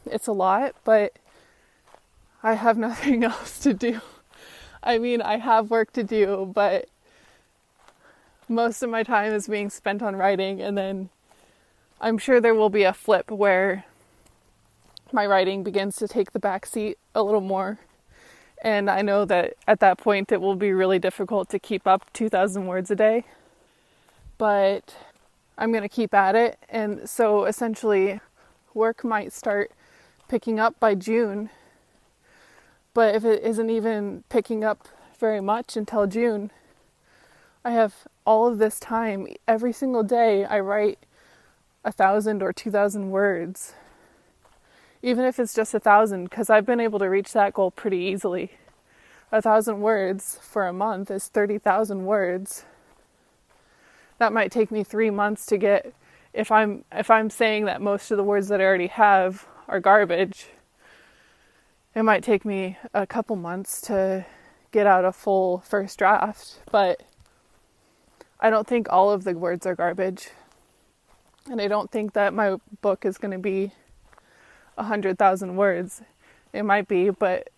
It's 0.06 0.28
a 0.28 0.32
lot, 0.32 0.76
but 0.86 1.14
I 2.42 2.54
have 2.54 2.78
nothing 2.88 3.24
else 3.24 3.60
to 3.60 3.74
do. 3.74 4.00
I 4.82 4.98
mean, 4.98 5.22
I 5.22 5.38
have 5.38 5.70
work 5.70 5.92
to 5.94 6.04
do, 6.04 6.52
but 6.56 6.88
most 8.48 8.82
of 8.82 8.90
my 8.90 9.04
time 9.04 9.34
is 9.34 9.48
being 9.48 9.70
spent 9.70 10.02
on 10.02 10.16
writing, 10.16 10.62
and 10.62 10.78
then 10.78 11.10
I'm 12.00 12.18
sure 12.18 12.42
there 12.42 12.56
will 12.56 12.70
be 12.70 12.84
a 12.84 12.94
flip 12.94 13.30
where 13.30 13.86
my 15.12 15.26
writing 15.26 15.64
begins 15.64 15.98
to 15.98 16.08
take 16.08 16.32
the 16.32 16.40
back 16.40 16.66
seat 16.66 16.98
a 17.14 17.22
little 17.22 17.42
more. 17.42 17.80
And 18.64 18.90
I 18.90 19.02
know 19.02 19.26
that 19.26 19.56
at 19.68 19.82
that 19.82 19.98
point 19.98 20.32
it 20.32 20.40
will 20.40 20.56
be 20.56 20.72
really 20.72 20.98
difficult 20.98 21.50
to 21.50 21.60
keep 21.60 21.86
up 21.86 22.12
2,000 22.14 22.66
words 22.66 22.90
a 22.90 22.96
day. 22.96 23.26
But 24.42 24.96
I'm 25.56 25.72
going 25.72 25.84
to 25.84 25.88
keep 25.88 26.16
at 26.16 26.34
it. 26.34 26.58
And 26.68 27.08
so 27.08 27.46
essentially, 27.46 28.22
work 28.74 29.04
might 29.04 29.34
start 29.34 29.72
picking 30.28 30.60
up 30.60 30.80
by 30.80 30.96
June. 30.96 31.52
But 32.96 33.14
if 33.14 33.24
it 33.24 33.44
isn't 33.44 33.70
even 33.70 34.24
picking 34.30 34.64
up 34.64 34.88
very 35.20 35.42
much 35.42 35.78
until 35.78 36.08
June, 36.08 36.50
I 37.64 37.70
have 37.70 37.94
all 38.26 38.48
of 38.48 38.58
this 38.58 38.80
time. 38.80 39.28
Every 39.48 39.72
single 39.72 40.02
day, 40.02 40.44
I 40.44 40.60
write 40.60 40.98
a 41.86 41.92
thousand 41.92 42.42
or 42.42 42.52
two 42.52 42.72
thousand 42.72 43.12
words. 43.12 43.74
Even 45.04 45.24
if 45.24 45.38
it's 45.38 45.54
just 45.54 45.76
a 45.76 45.80
thousand, 45.80 46.32
because 46.32 46.50
I've 46.50 46.66
been 46.66 46.80
able 46.80 46.98
to 46.98 47.12
reach 47.12 47.32
that 47.34 47.54
goal 47.54 47.70
pretty 47.70 47.98
easily. 47.98 48.54
A 49.32 49.40
thousand 49.40 49.82
words 49.82 50.40
for 50.42 50.66
a 50.66 50.74
month 50.74 51.12
is 51.12 51.28
30,000 51.28 52.06
words. 52.06 52.66
That 54.22 54.34
might 54.34 54.52
take 54.52 54.70
me 54.70 54.84
three 54.84 55.10
months 55.10 55.48
to 55.48 55.58
get 55.58 55.96
if 56.32 56.52
I'm 56.52 56.86
if 56.92 57.10
I'm 57.10 57.32
saying 57.32 57.66
that 57.66 57.82
most 57.82 58.12
of 58.12 58.18
the 58.18 58.24
words 58.24 58.50
that 58.50 58.62
I 58.62 58.66
already 58.66 58.86
have 58.86 59.48
are 59.68 59.80
garbage, 59.80 60.46
it 61.96 62.04
might 62.04 62.24
take 62.24 62.46
me 62.46 62.78
a 62.94 63.08
couple 63.08 63.36
months 63.36 63.82
to 63.82 64.24
get 64.72 64.86
out 64.86 65.06
a 65.06 65.12
full 65.12 65.62
first 65.62 65.98
draft, 65.98 66.60
but 66.72 67.02
I 68.40 68.52
don't 68.52 68.68
think 68.68 68.90
all 68.92 69.10
of 69.10 69.24
the 69.24 69.34
words 69.34 69.66
are 69.66 69.74
garbage. 69.74 70.30
And 71.50 71.60
I 71.60 71.68
don't 71.68 71.90
think 71.90 72.14
that 72.14 72.32
my 72.32 72.58
book 72.82 73.06
is 73.06 73.18
going 73.18 73.32
to 73.32 73.40
be 73.40 73.72
a 74.78 74.84
100,000 74.84 75.56
words. 75.56 76.04
It 76.54 76.62
might 76.62 76.88
be, 76.88 77.10
but 77.10 77.50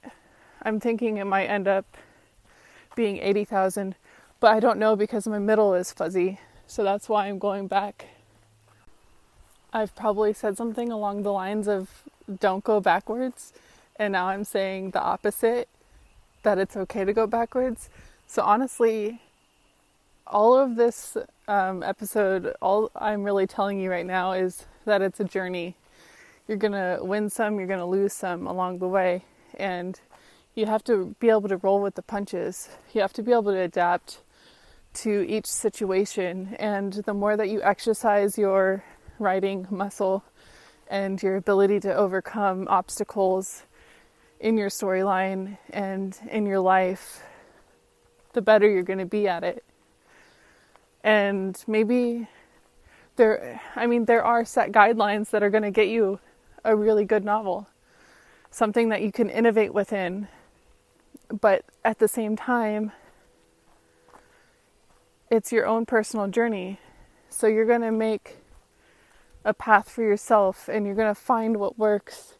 I'm 0.61 0.79
thinking 0.79 1.17
it 1.17 1.25
might 1.25 1.47
end 1.47 1.67
up 1.67 1.97
being 2.95 3.17
80,000. 3.17 3.95
But 4.39 4.53
I 4.53 4.61
don't 4.61 4.79
know 4.79 4.95
because 4.95 5.27
my 5.27 5.39
middle 5.39 5.73
is 5.73 5.91
fuzzy. 5.91 6.39
So 6.67 6.83
that's 6.83 7.07
why 7.09 7.27
I'm 7.27 7.39
going 7.39 7.67
back 7.67 8.07
I've 9.75 9.95
probably 9.95 10.33
said 10.33 10.55
something 10.55 10.91
along 10.91 11.23
the 11.23 11.31
lines 11.31 11.67
of 11.67 12.03
don't 12.39 12.63
go 12.63 12.79
backwards, 12.79 13.53
and 13.95 14.11
now 14.11 14.27
I'm 14.27 14.43
saying 14.43 14.91
the 14.91 15.01
opposite 15.01 15.67
that 16.43 16.59
it's 16.59 16.77
okay 16.77 17.03
to 17.03 17.11
go 17.11 17.25
backwards. 17.25 17.89
So, 18.27 18.43
honestly, 18.43 19.19
all 20.27 20.55
of 20.55 20.75
this 20.75 21.17
um, 21.47 21.81
episode, 21.81 22.53
all 22.61 22.91
I'm 22.95 23.23
really 23.23 23.47
telling 23.47 23.79
you 23.79 23.89
right 23.89 24.05
now 24.05 24.33
is 24.33 24.65
that 24.85 25.01
it's 25.01 25.19
a 25.19 25.23
journey. 25.23 25.75
You're 26.47 26.57
gonna 26.57 26.99
win 27.01 27.31
some, 27.31 27.57
you're 27.57 27.67
gonna 27.67 27.87
lose 27.87 28.13
some 28.13 28.45
along 28.45 28.77
the 28.77 28.87
way, 28.87 29.23
and 29.57 29.99
you 30.53 30.67
have 30.67 30.83
to 30.83 31.15
be 31.19 31.29
able 31.29 31.49
to 31.49 31.57
roll 31.57 31.81
with 31.81 31.95
the 31.95 32.03
punches. 32.03 32.69
You 32.93 33.01
have 33.01 33.13
to 33.13 33.23
be 33.23 33.31
able 33.31 33.53
to 33.53 33.59
adapt 33.59 34.19
to 34.93 35.25
each 35.27 35.45
situation, 35.45 36.55
and 36.59 36.93
the 36.93 37.13
more 37.13 37.35
that 37.35 37.49
you 37.49 37.61
exercise 37.63 38.37
your 38.37 38.83
writing 39.19 39.67
muscle 39.69 40.23
and 40.87 41.21
your 41.21 41.35
ability 41.35 41.79
to 41.79 41.93
overcome 41.93 42.67
obstacles 42.69 43.63
in 44.39 44.57
your 44.57 44.69
storyline 44.69 45.57
and 45.71 46.19
in 46.29 46.45
your 46.45 46.59
life, 46.59 47.23
the 48.33 48.41
better 48.41 48.69
you're 48.69 48.83
going 48.83 48.99
to 48.99 49.05
be 49.05 49.27
at 49.27 49.43
it. 49.43 49.63
And 51.03 51.61
maybe 51.67 52.27
there, 53.15 53.61
I 53.75 53.87
mean, 53.87 54.05
there 54.05 54.23
are 54.23 54.45
set 54.45 54.71
guidelines 54.71 55.29
that 55.31 55.43
are 55.43 55.49
going 55.49 55.63
to 55.63 55.71
get 55.71 55.87
you 55.87 56.19
a 56.63 56.75
really 56.75 57.05
good 57.05 57.23
novel, 57.23 57.67
something 58.51 58.89
that 58.89 59.01
you 59.01 59.11
can 59.11 59.29
innovate 59.29 59.73
within. 59.73 60.27
But 61.41 61.65
at 61.83 61.99
the 61.99 62.07
same 62.07 62.35
time, 62.35 62.91
it's 65.33 65.51
your 65.51 65.65
own 65.65 65.83
personal 65.83 66.27
journey. 66.27 66.77
So 67.27 67.47
you're 67.47 67.65
going 67.65 67.81
to 67.81 67.91
make 67.91 68.37
a 69.43 69.51
path 69.51 69.89
for 69.89 70.03
yourself 70.03 70.69
and 70.69 70.85
you're 70.85 70.93
going 70.93 71.13
to 71.13 71.19
find 71.19 71.57
what 71.57 71.75
works 71.75 72.35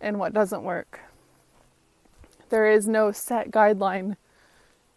and 0.00 0.18
what 0.18 0.34
doesn't 0.34 0.64
work. 0.64 0.98
There 2.48 2.68
is 2.68 2.88
no 2.88 3.12
set 3.12 3.52
guideline 3.52 4.16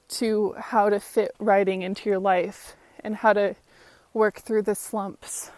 to 0.09 0.55
how 0.57 0.89
to 0.89 0.99
fit 0.99 1.35
writing 1.37 1.83
into 1.83 2.09
your 2.09 2.17
life 2.17 2.75
and 3.01 3.17
how 3.17 3.33
to 3.33 3.55
work 4.15 4.39
through 4.39 4.63
the 4.63 4.73
slumps. 4.73 5.51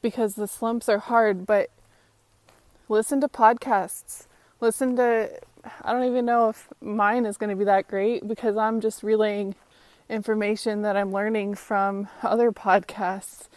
Because 0.00 0.34
the 0.34 0.48
slumps 0.48 0.88
are 0.88 0.98
hard, 0.98 1.44
but 1.44 1.68
listen 2.88 3.20
to 3.20 3.28
podcasts. 3.28 4.28
Listen 4.62 4.96
to, 4.96 5.28
I 5.82 5.92
don't 5.92 6.04
even 6.04 6.24
know 6.24 6.48
if 6.48 6.68
mine 6.80 7.26
is 7.26 7.36
going 7.36 7.50
to 7.50 7.56
be 7.56 7.66
that 7.66 7.86
great 7.86 8.26
because 8.26 8.56
I'm 8.56 8.80
just 8.80 9.02
relaying 9.02 9.54
information 10.08 10.82
that 10.82 10.96
I'm 10.96 11.12
learning 11.12 11.54
from 11.54 12.08
other 12.22 12.52
podcasts 12.52 13.48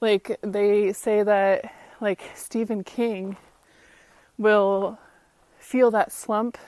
like 0.00 0.38
they 0.42 0.92
say 0.92 1.22
that 1.22 1.72
like 2.00 2.22
Stephen 2.34 2.84
King 2.84 3.36
will 4.38 4.98
feel 5.58 5.90
that 5.90 6.12
slump 6.12 6.58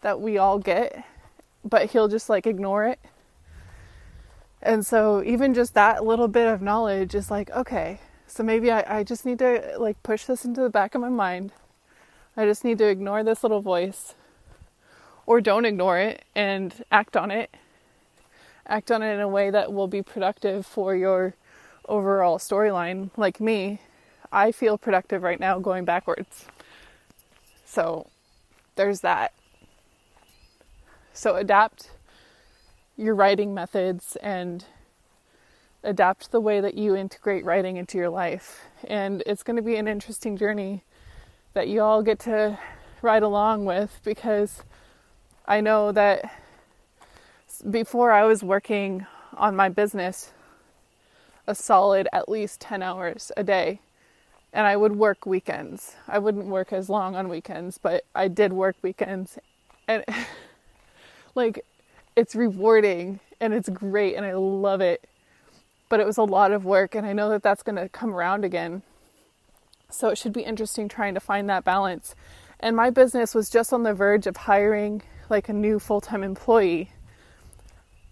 that 0.00 0.20
we 0.20 0.38
all 0.38 0.58
get, 0.58 1.04
but 1.64 1.90
he'll 1.90 2.08
just 2.08 2.28
like 2.28 2.46
ignore 2.46 2.86
it. 2.86 2.98
And 4.62 4.84
so 4.84 5.22
even 5.22 5.54
just 5.54 5.74
that 5.74 6.04
little 6.04 6.28
bit 6.28 6.48
of 6.48 6.62
knowledge 6.62 7.14
is 7.14 7.30
like, 7.30 7.50
okay, 7.50 8.00
so 8.26 8.42
maybe 8.42 8.70
I, 8.70 8.98
I 8.98 9.04
just 9.04 9.26
need 9.26 9.38
to 9.40 9.76
like 9.78 10.02
push 10.02 10.24
this 10.24 10.44
into 10.44 10.62
the 10.62 10.70
back 10.70 10.94
of 10.94 11.00
my 11.00 11.08
mind. 11.08 11.52
I 12.36 12.46
just 12.46 12.64
need 12.64 12.78
to 12.78 12.88
ignore 12.88 13.22
this 13.22 13.42
little 13.42 13.60
voice. 13.60 14.14
Or 15.26 15.40
don't 15.40 15.64
ignore 15.64 15.98
it 15.98 16.24
and 16.34 16.84
act 16.90 17.16
on 17.16 17.30
it. 17.30 17.54
Act 18.68 18.90
on 18.90 19.02
it 19.02 19.12
in 19.14 19.20
a 19.20 19.28
way 19.28 19.50
that 19.50 19.72
will 19.72 19.88
be 19.88 20.02
productive 20.02 20.66
for 20.66 20.94
your 20.94 21.34
overall 21.88 22.38
storyline, 22.38 23.10
like 23.16 23.40
me, 23.40 23.80
I 24.32 24.50
feel 24.52 24.76
productive 24.76 25.22
right 25.22 25.38
now 25.38 25.58
going 25.58 25.84
backwards. 25.84 26.46
So 27.64 28.10
there's 28.74 29.00
that. 29.00 29.32
So 31.12 31.36
adapt 31.36 31.90
your 32.96 33.14
writing 33.14 33.54
methods 33.54 34.16
and 34.16 34.64
adapt 35.84 36.32
the 36.32 36.40
way 36.40 36.60
that 36.60 36.74
you 36.74 36.96
integrate 36.96 37.44
writing 37.44 37.76
into 37.76 37.96
your 37.98 38.10
life. 38.10 38.62
And 38.84 39.22
it's 39.26 39.42
going 39.42 39.56
to 39.56 39.62
be 39.62 39.76
an 39.76 39.86
interesting 39.86 40.36
journey 40.36 40.82
that 41.54 41.68
you 41.68 41.80
all 41.80 42.02
get 42.02 42.18
to 42.20 42.58
ride 43.00 43.22
along 43.22 43.64
with 43.64 44.00
because 44.04 44.62
I 45.46 45.60
know 45.60 45.92
that 45.92 46.30
before 47.62 48.10
I 48.12 48.24
was 48.24 48.42
working 48.42 49.06
on 49.34 49.56
my 49.56 49.68
business 49.68 50.32
a 51.46 51.54
solid 51.54 52.08
at 52.12 52.28
least 52.28 52.60
10 52.60 52.82
hours 52.82 53.30
a 53.36 53.44
day. 53.44 53.80
And 54.52 54.66
I 54.66 54.76
would 54.76 54.96
work 54.96 55.26
weekends. 55.26 55.94
I 56.08 56.18
wouldn't 56.18 56.46
work 56.46 56.72
as 56.72 56.88
long 56.88 57.14
on 57.14 57.28
weekends, 57.28 57.78
but 57.78 58.04
I 58.14 58.28
did 58.28 58.52
work 58.52 58.76
weekends. 58.82 59.38
And 59.86 60.04
like, 61.34 61.64
it's 62.16 62.34
rewarding 62.34 63.20
and 63.40 63.52
it's 63.52 63.68
great 63.68 64.14
and 64.14 64.24
I 64.24 64.32
love 64.34 64.80
it. 64.80 65.08
But 65.88 66.00
it 66.00 66.06
was 66.06 66.16
a 66.16 66.24
lot 66.24 66.50
of 66.50 66.64
work, 66.64 66.96
and 66.96 67.06
I 67.06 67.12
know 67.12 67.28
that 67.28 67.44
that's 67.44 67.62
going 67.62 67.76
to 67.76 67.88
come 67.88 68.12
around 68.12 68.44
again. 68.44 68.82
So 69.88 70.08
it 70.08 70.18
should 70.18 70.32
be 70.32 70.40
interesting 70.40 70.88
trying 70.88 71.14
to 71.14 71.20
find 71.20 71.48
that 71.48 71.62
balance. 71.62 72.16
And 72.58 72.74
my 72.74 72.90
business 72.90 73.36
was 73.36 73.48
just 73.48 73.72
on 73.72 73.84
the 73.84 73.94
verge 73.94 74.26
of 74.26 74.36
hiring 74.36 75.02
like 75.28 75.48
a 75.48 75.52
new 75.52 75.78
full 75.78 76.00
time 76.00 76.24
employee 76.24 76.90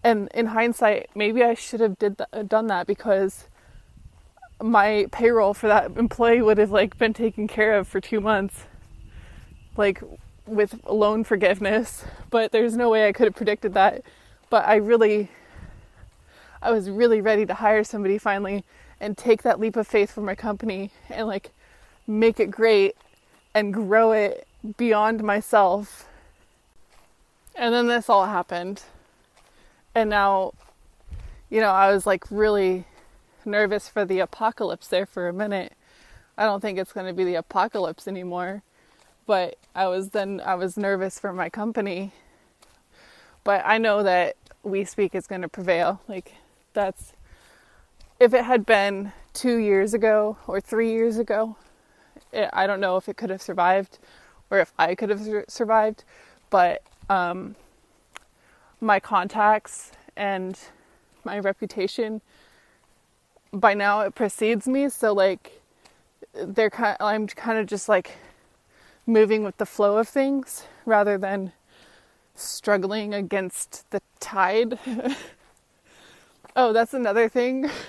and 0.05 0.29
in 0.35 0.47
hindsight, 0.47 1.09
maybe 1.15 1.43
I 1.43 1.55
should 1.55 1.81
have 1.81 1.99
did 1.99 2.19
th- 2.19 2.47
done 2.47 2.67
that 2.67 2.87
because 2.87 3.47
my 4.63 5.07
payroll 5.11 5.55
for 5.55 5.67
that 5.67 5.97
employee 5.97 6.43
would 6.43 6.59
have 6.59 6.71
like 6.71 6.99
been 6.99 7.15
taken 7.15 7.49
care 7.49 7.79
of 7.79 7.89
for 7.89 8.01
two 8.01 8.21
months, 8.21 8.67
like 9.79 10.03
with 10.47 10.79
loan 10.87 11.25
forgiveness. 11.25 12.05
But 12.29 12.53
there's 12.53 12.77
no 12.77 12.91
way 12.91 13.09
I 13.09 13.13
could 13.13 13.25
have 13.25 13.35
predicted 13.35 13.73
that. 13.75 14.03
But 14.51 14.69
I 14.69 14.77
really, 14.77 15.31
I 16.61 16.71
was 16.71 16.91
really 16.91 17.23
ready 17.23 17.47
to 17.47 17.55
hire 17.55 17.83
somebody 17.83 18.19
finally 18.19 18.63
and 19.01 19.17
take 19.17 19.43
that 19.43 19.59
leap 19.59 19.75
of 19.75 19.87
faith 19.87 20.11
for 20.11 20.21
my 20.21 20.35
company 20.35 20.91
and 21.09 21.27
like 21.27 21.51
make 22.07 22.39
it 22.39 22.51
great 22.51 22.95
and 23.55 23.73
grow 23.73 24.13
it 24.13 24.47
beyond 24.77 25.23
myself. 25.25 26.07
And 27.55 27.73
then 27.73 27.87
this 27.87 28.11
all 28.11 28.27
happened 28.27 28.83
and 29.95 30.11
now, 30.11 30.53
you 31.51 31.61
know, 31.61 31.71
I 31.71 31.93
was 31.93 32.07
like 32.07 32.25
really 32.31 32.85
nervous 33.45 33.89
for 33.89 34.05
the 34.05 34.21
apocalypse 34.21 34.89
there 34.89 35.07
for 35.07 35.29
a 35.29 35.33
minute 35.33 35.75
I 36.37 36.45
don't 36.45 36.61
think 36.61 36.79
it's 36.79 36.93
going 36.93 37.07
to 37.07 37.13
be 37.13 37.25
the 37.25 37.37
apocalypse 37.37 38.09
anymore. 38.09 38.63
But 39.27 39.57
I 39.75 39.87
was 39.87 40.11
then 40.11 40.41
I 40.45 40.55
was 40.55 40.77
nervous 40.77 41.19
for 41.19 41.33
my 41.33 41.49
company. 41.49 42.13
But 43.45 43.63
I 43.65 43.79
know 43.79 44.03
that 44.03 44.37
we 44.63 44.85
speak 44.85 45.15
is 45.15 45.27
going 45.27 45.43
to 45.43 45.49
prevail. 45.49 46.01
Like 46.09 46.35
that's 46.73 47.13
if 48.21 48.35
it 48.35 48.45
had 48.45 48.67
been 48.67 49.13
2 49.35 49.57
years 49.57 49.95
ago 49.95 50.39
or 50.47 50.61
3 50.61 50.91
years 50.91 51.19
ago, 51.19 51.57
it, 52.33 52.51
I 52.53 52.67
don't 52.67 52.81
know 52.81 52.97
if 52.97 53.09
it 53.09 53.17
could 53.17 53.31
have 53.31 53.43
survived 53.43 53.99
or 54.51 54.59
if 54.59 54.73
I 54.79 54.95
could 54.95 55.11
have 55.11 55.45
survived, 55.49 56.05
but 56.51 56.83
um, 57.09 57.57
my 58.85 59.01
contacts 59.01 59.93
and 60.17 60.59
my 61.25 61.39
reputation 61.39 62.21
by 63.53 63.73
now 63.75 64.01
it 64.01 64.15
precedes 64.15 64.69
me 64.69 64.89
so 64.89 65.13
like 65.13 65.63
they're 66.35 66.71
kind 66.71 66.97
I'm 67.01 67.27
kind 67.27 67.59
of 67.59 67.67
just 67.67 67.89
like 67.89 68.17
moving 69.07 69.45
with 69.45 69.57
the 69.59 69.67
flow 69.67 69.97
of 69.99 70.09
things 70.09 70.65
rather 70.87 71.19
than 71.19 71.53
struggling 72.35 73.15
against 73.15 73.89
the 73.91 74.01
tide. 74.21 74.79
oh, 76.57 76.73
that's 76.73 76.95
another 76.95 77.29
thing. 77.29 77.71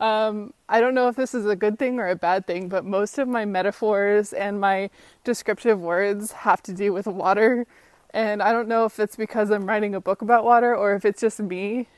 Um, 0.00 0.54
I 0.68 0.80
don't 0.80 0.94
know 0.94 1.08
if 1.08 1.16
this 1.16 1.34
is 1.34 1.44
a 1.44 1.56
good 1.56 1.76
thing 1.76 1.98
or 1.98 2.06
a 2.06 2.14
bad 2.14 2.46
thing, 2.46 2.68
but 2.68 2.84
most 2.84 3.18
of 3.18 3.26
my 3.26 3.44
metaphors 3.44 4.32
and 4.32 4.60
my 4.60 4.90
descriptive 5.24 5.80
words 5.80 6.30
have 6.30 6.62
to 6.62 6.72
do 6.72 6.92
with 6.92 7.08
water. 7.08 7.66
And 8.14 8.42
I 8.42 8.52
don't 8.52 8.68
know 8.68 8.84
if 8.84 8.98
it's 8.98 9.16
because 9.16 9.50
I'm 9.50 9.66
writing 9.66 9.94
a 9.94 10.00
book 10.00 10.22
about 10.22 10.44
water 10.44 10.74
or 10.74 10.94
if 10.94 11.04
it's 11.04 11.20
just 11.20 11.40
me. 11.40 11.88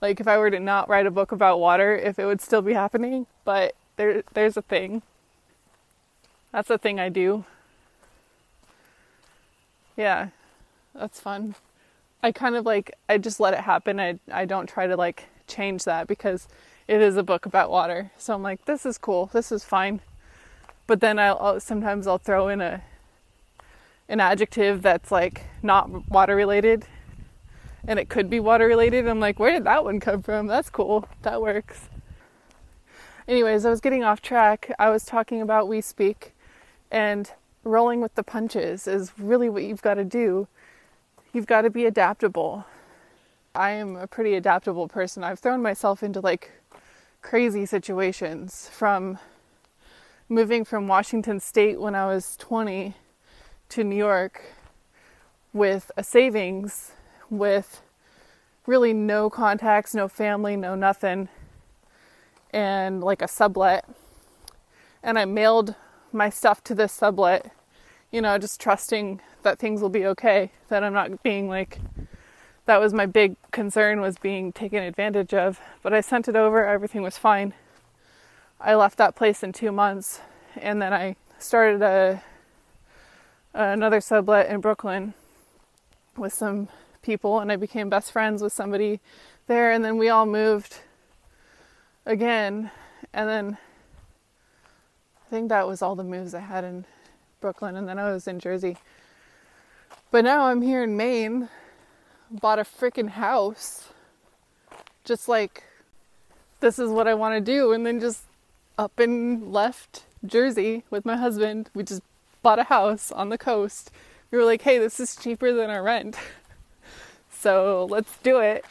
Like 0.00 0.20
if 0.20 0.26
I 0.26 0.38
were 0.38 0.50
to 0.50 0.58
not 0.60 0.88
write 0.88 1.06
a 1.06 1.10
book 1.10 1.32
about 1.32 1.60
water, 1.60 1.94
if 1.94 2.18
it 2.18 2.24
would 2.24 2.40
still 2.40 2.62
be 2.62 2.72
happening. 2.72 3.26
But 3.44 3.74
there, 3.96 4.22
there's 4.32 4.56
a 4.56 4.62
thing. 4.62 5.02
That's 6.52 6.70
a 6.70 6.78
thing 6.78 6.98
I 6.98 7.10
do. 7.10 7.44
Yeah, 9.96 10.28
that's 10.94 11.20
fun. 11.20 11.54
I 12.22 12.32
kind 12.32 12.54
of 12.54 12.64
like 12.64 12.94
I 13.08 13.18
just 13.18 13.40
let 13.40 13.54
it 13.54 13.60
happen. 13.60 14.00
I 14.00 14.18
I 14.32 14.46
don't 14.46 14.66
try 14.66 14.86
to 14.86 14.96
like 14.96 15.26
change 15.46 15.84
that 15.84 16.06
because 16.06 16.48
it 16.88 17.00
is 17.00 17.16
a 17.16 17.22
book 17.22 17.46
about 17.46 17.70
water. 17.70 18.10
So 18.18 18.34
I'm 18.34 18.42
like, 18.42 18.64
this 18.64 18.84
is 18.86 18.98
cool. 18.98 19.26
This 19.26 19.52
is 19.52 19.64
fine. 19.64 20.00
But 20.86 21.00
then 21.00 21.18
I'll, 21.18 21.38
I'll 21.38 21.60
sometimes 21.60 22.06
I'll 22.06 22.18
throw 22.18 22.48
in 22.48 22.60
a 22.60 22.82
an 24.10 24.20
adjective 24.20 24.82
that's 24.82 25.10
like 25.10 25.44
not 25.62 26.10
water 26.10 26.34
related 26.34 26.84
and 27.86 27.98
it 27.98 28.08
could 28.08 28.28
be 28.28 28.40
water 28.40 28.66
related. 28.66 29.08
I'm 29.08 29.20
like, 29.20 29.38
where 29.38 29.52
did 29.52 29.64
that 29.64 29.84
one 29.84 30.00
come 30.00 30.20
from? 30.20 30.48
That's 30.48 30.68
cool. 30.68 31.08
That 31.22 31.40
works. 31.40 31.88
Anyways, 33.26 33.64
I 33.64 33.70
was 33.70 33.80
getting 33.80 34.02
off 34.02 34.20
track. 34.20 34.72
I 34.78 34.90
was 34.90 35.04
talking 35.04 35.40
about 35.40 35.68
We 35.68 35.80
Speak 35.80 36.34
and 36.90 37.30
rolling 37.62 38.00
with 38.00 38.16
the 38.16 38.24
punches 38.24 38.88
is 38.88 39.12
really 39.16 39.48
what 39.48 39.62
you've 39.62 39.82
got 39.82 39.94
to 39.94 40.04
do. 40.04 40.48
You've 41.32 41.46
got 41.46 41.62
to 41.62 41.70
be 41.70 41.86
adaptable. 41.86 42.66
I 43.54 43.70
am 43.70 43.96
a 43.96 44.08
pretty 44.08 44.34
adaptable 44.34 44.88
person. 44.88 45.22
I've 45.22 45.38
thrown 45.38 45.62
myself 45.62 46.02
into 46.02 46.20
like 46.20 46.50
crazy 47.22 47.64
situations 47.64 48.68
from 48.72 49.18
moving 50.28 50.64
from 50.64 50.88
Washington 50.88 51.38
State 51.38 51.80
when 51.80 51.94
I 51.94 52.06
was 52.06 52.36
20 52.36 52.94
to 53.70 53.84
New 53.84 53.96
York 53.96 54.42
with 55.52 55.90
a 55.96 56.04
savings, 56.04 56.92
with 57.28 57.82
really 58.66 58.92
no 58.92 59.30
contacts, 59.30 59.94
no 59.94 60.06
family, 60.06 60.56
no 60.56 60.74
nothing, 60.74 61.28
and 62.52 63.02
like 63.02 63.22
a 63.22 63.28
sublet. 63.28 63.84
And 65.02 65.18
I 65.18 65.24
mailed 65.24 65.74
my 66.12 66.30
stuff 66.30 66.62
to 66.64 66.74
this 66.74 66.92
sublet, 66.92 67.52
you 68.10 68.20
know, 68.20 68.38
just 68.38 68.60
trusting 68.60 69.20
that 69.42 69.58
things 69.58 69.80
will 69.80 69.88
be 69.88 70.04
okay, 70.06 70.52
that 70.68 70.84
I'm 70.84 70.92
not 70.92 71.22
being 71.22 71.48
like 71.48 71.78
that 72.66 72.80
was 72.80 72.92
my 72.92 73.06
big 73.06 73.36
concern 73.50 74.00
was 74.00 74.18
being 74.18 74.52
taken 74.52 74.82
advantage 74.82 75.34
of, 75.34 75.60
but 75.82 75.92
I 75.92 76.00
sent 76.00 76.28
it 76.28 76.36
over, 76.36 76.64
everything 76.64 77.02
was 77.02 77.16
fine. 77.16 77.54
I 78.60 78.74
left 78.74 78.98
that 78.98 79.16
place 79.16 79.42
in 79.42 79.52
2 79.52 79.72
months 79.72 80.20
and 80.56 80.80
then 80.80 80.92
I 80.92 81.16
started 81.38 81.82
a 81.82 82.22
Uh, 83.54 83.62
another 83.62 84.00
sublet 84.00 84.48
in 84.48 84.60
Brooklyn 84.60 85.14
with 86.16 86.32
some 86.32 86.68
people 87.02 87.40
and 87.40 87.50
I 87.50 87.56
became 87.56 87.88
best 87.88 88.12
friends 88.12 88.42
with 88.42 88.52
somebody 88.52 89.00
there 89.46 89.72
and 89.72 89.84
then 89.84 89.96
we 89.96 90.08
all 90.08 90.26
moved 90.26 90.80
again 92.06 92.70
and 93.12 93.28
then 93.28 93.58
I 95.26 95.30
think 95.30 95.48
that 95.48 95.68
was 95.68 95.80
all 95.80 95.94
the 95.94 96.02
moves 96.02 96.34
I 96.34 96.40
had 96.40 96.64
in 96.64 96.84
Brooklyn, 97.40 97.76
and 97.76 97.88
then 97.88 98.00
I 98.00 98.12
was 98.12 98.26
in 98.26 98.40
Jersey. 98.40 98.76
But 100.10 100.24
now 100.24 100.46
I'm 100.46 100.60
here 100.60 100.82
in 100.82 100.96
Maine, 100.96 101.48
bought 102.30 102.58
a 102.58 102.64
freaking 102.64 103.10
house, 103.10 103.90
just 105.04 105.28
like 105.28 105.62
this 106.58 106.80
is 106.80 106.90
what 106.90 107.06
I 107.06 107.14
want 107.14 107.36
to 107.36 107.40
do, 107.40 107.72
and 107.72 107.86
then 107.86 108.00
just 108.00 108.24
up 108.76 108.98
and 108.98 109.52
left 109.52 110.04
Jersey 110.26 110.82
with 110.90 111.06
my 111.06 111.16
husband. 111.16 111.70
We 111.74 111.84
just 111.84 112.02
bought 112.42 112.58
a 112.58 112.64
house 112.64 113.12
on 113.12 113.28
the 113.28 113.38
coast. 113.38 113.90
We 114.30 114.38
were 114.38 114.44
like, 114.44 114.62
hey, 114.62 114.78
this 114.78 115.00
is 115.00 115.16
cheaper 115.16 115.52
than 115.52 115.70
our 115.70 115.82
rent. 115.82 116.16
so 117.30 117.86
let's 117.90 118.16
do 118.18 118.38
it. 118.38 118.64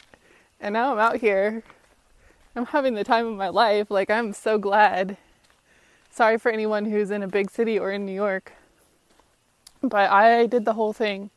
And 0.60 0.72
now 0.72 0.92
I'm 0.92 0.98
out 0.98 1.16
here. 1.16 1.62
I'm 2.56 2.66
having 2.66 2.94
the 2.94 3.04
time 3.04 3.26
of 3.26 3.36
my 3.36 3.48
life. 3.48 3.90
Like, 3.90 4.10
I'm 4.10 4.32
so 4.32 4.58
glad 4.58 5.16
Sorry 6.12 6.38
for 6.38 6.50
anyone 6.50 6.86
who's 6.86 7.12
in 7.12 7.22
a 7.22 7.28
big 7.28 7.50
city 7.50 7.78
or 7.78 7.92
in 7.92 8.04
New 8.04 8.12
York. 8.12 8.52
But 9.80 10.10
I 10.10 10.46
did 10.46 10.64
the 10.64 10.72
whole 10.72 10.92
thing. 10.92 11.30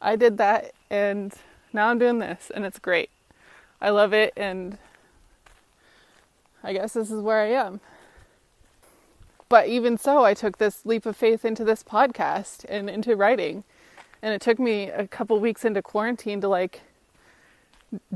I 0.00 0.14
did 0.14 0.38
that 0.38 0.72
and 0.88 1.34
now 1.72 1.88
I'm 1.88 1.98
doing 1.98 2.20
this 2.20 2.50
and 2.54 2.64
it's 2.64 2.78
great. 2.78 3.10
I 3.80 3.90
love 3.90 4.12
it 4.12 4.32
and 4.36 4.78
I 6.62 6.72
guess 6.72 6.92
this 6.92 7.10
is 7.10 7.20
where 7.20 7.40
I 7.40 7.48
am. 7.48 7.80
But 9.48 9.68
even 9.68 9.96
so, 9.96 10.24
I 10.24 10.34
took 10.34 10.58
this 10.58 10.84
leap 10.84 11.06
of 11.06 11.16
faith 11.16 11.44
into 11.44 11.64
this 11.64 11.82
podcast 11.82 12.64
and 12.68 12.90
into 12.90 13.14
writing. 13.14 13.64
And 14.22 14.34
it 14.34 14.40
took 14.40 14.58
me 14.58 14.90
a 14.90 15.06
couple 15.06 15.38
weeks 15.38 15.64
into 15.64 15.82
quarantine 15.82 16.40
to 16.40 16.48
like 16.48 16.82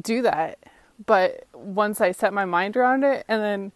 do 0.00 0.22
that. 0.22 0.58
But 1.06 1.44
once 1.52 2.00
I 2.00 2.12
set 2.12 2.32
my 2.32 2.44
mind 2.44 2.76
around 2.76 3.04
it 3.04 3.24
and 3.28 3.42
then 3.42 3.72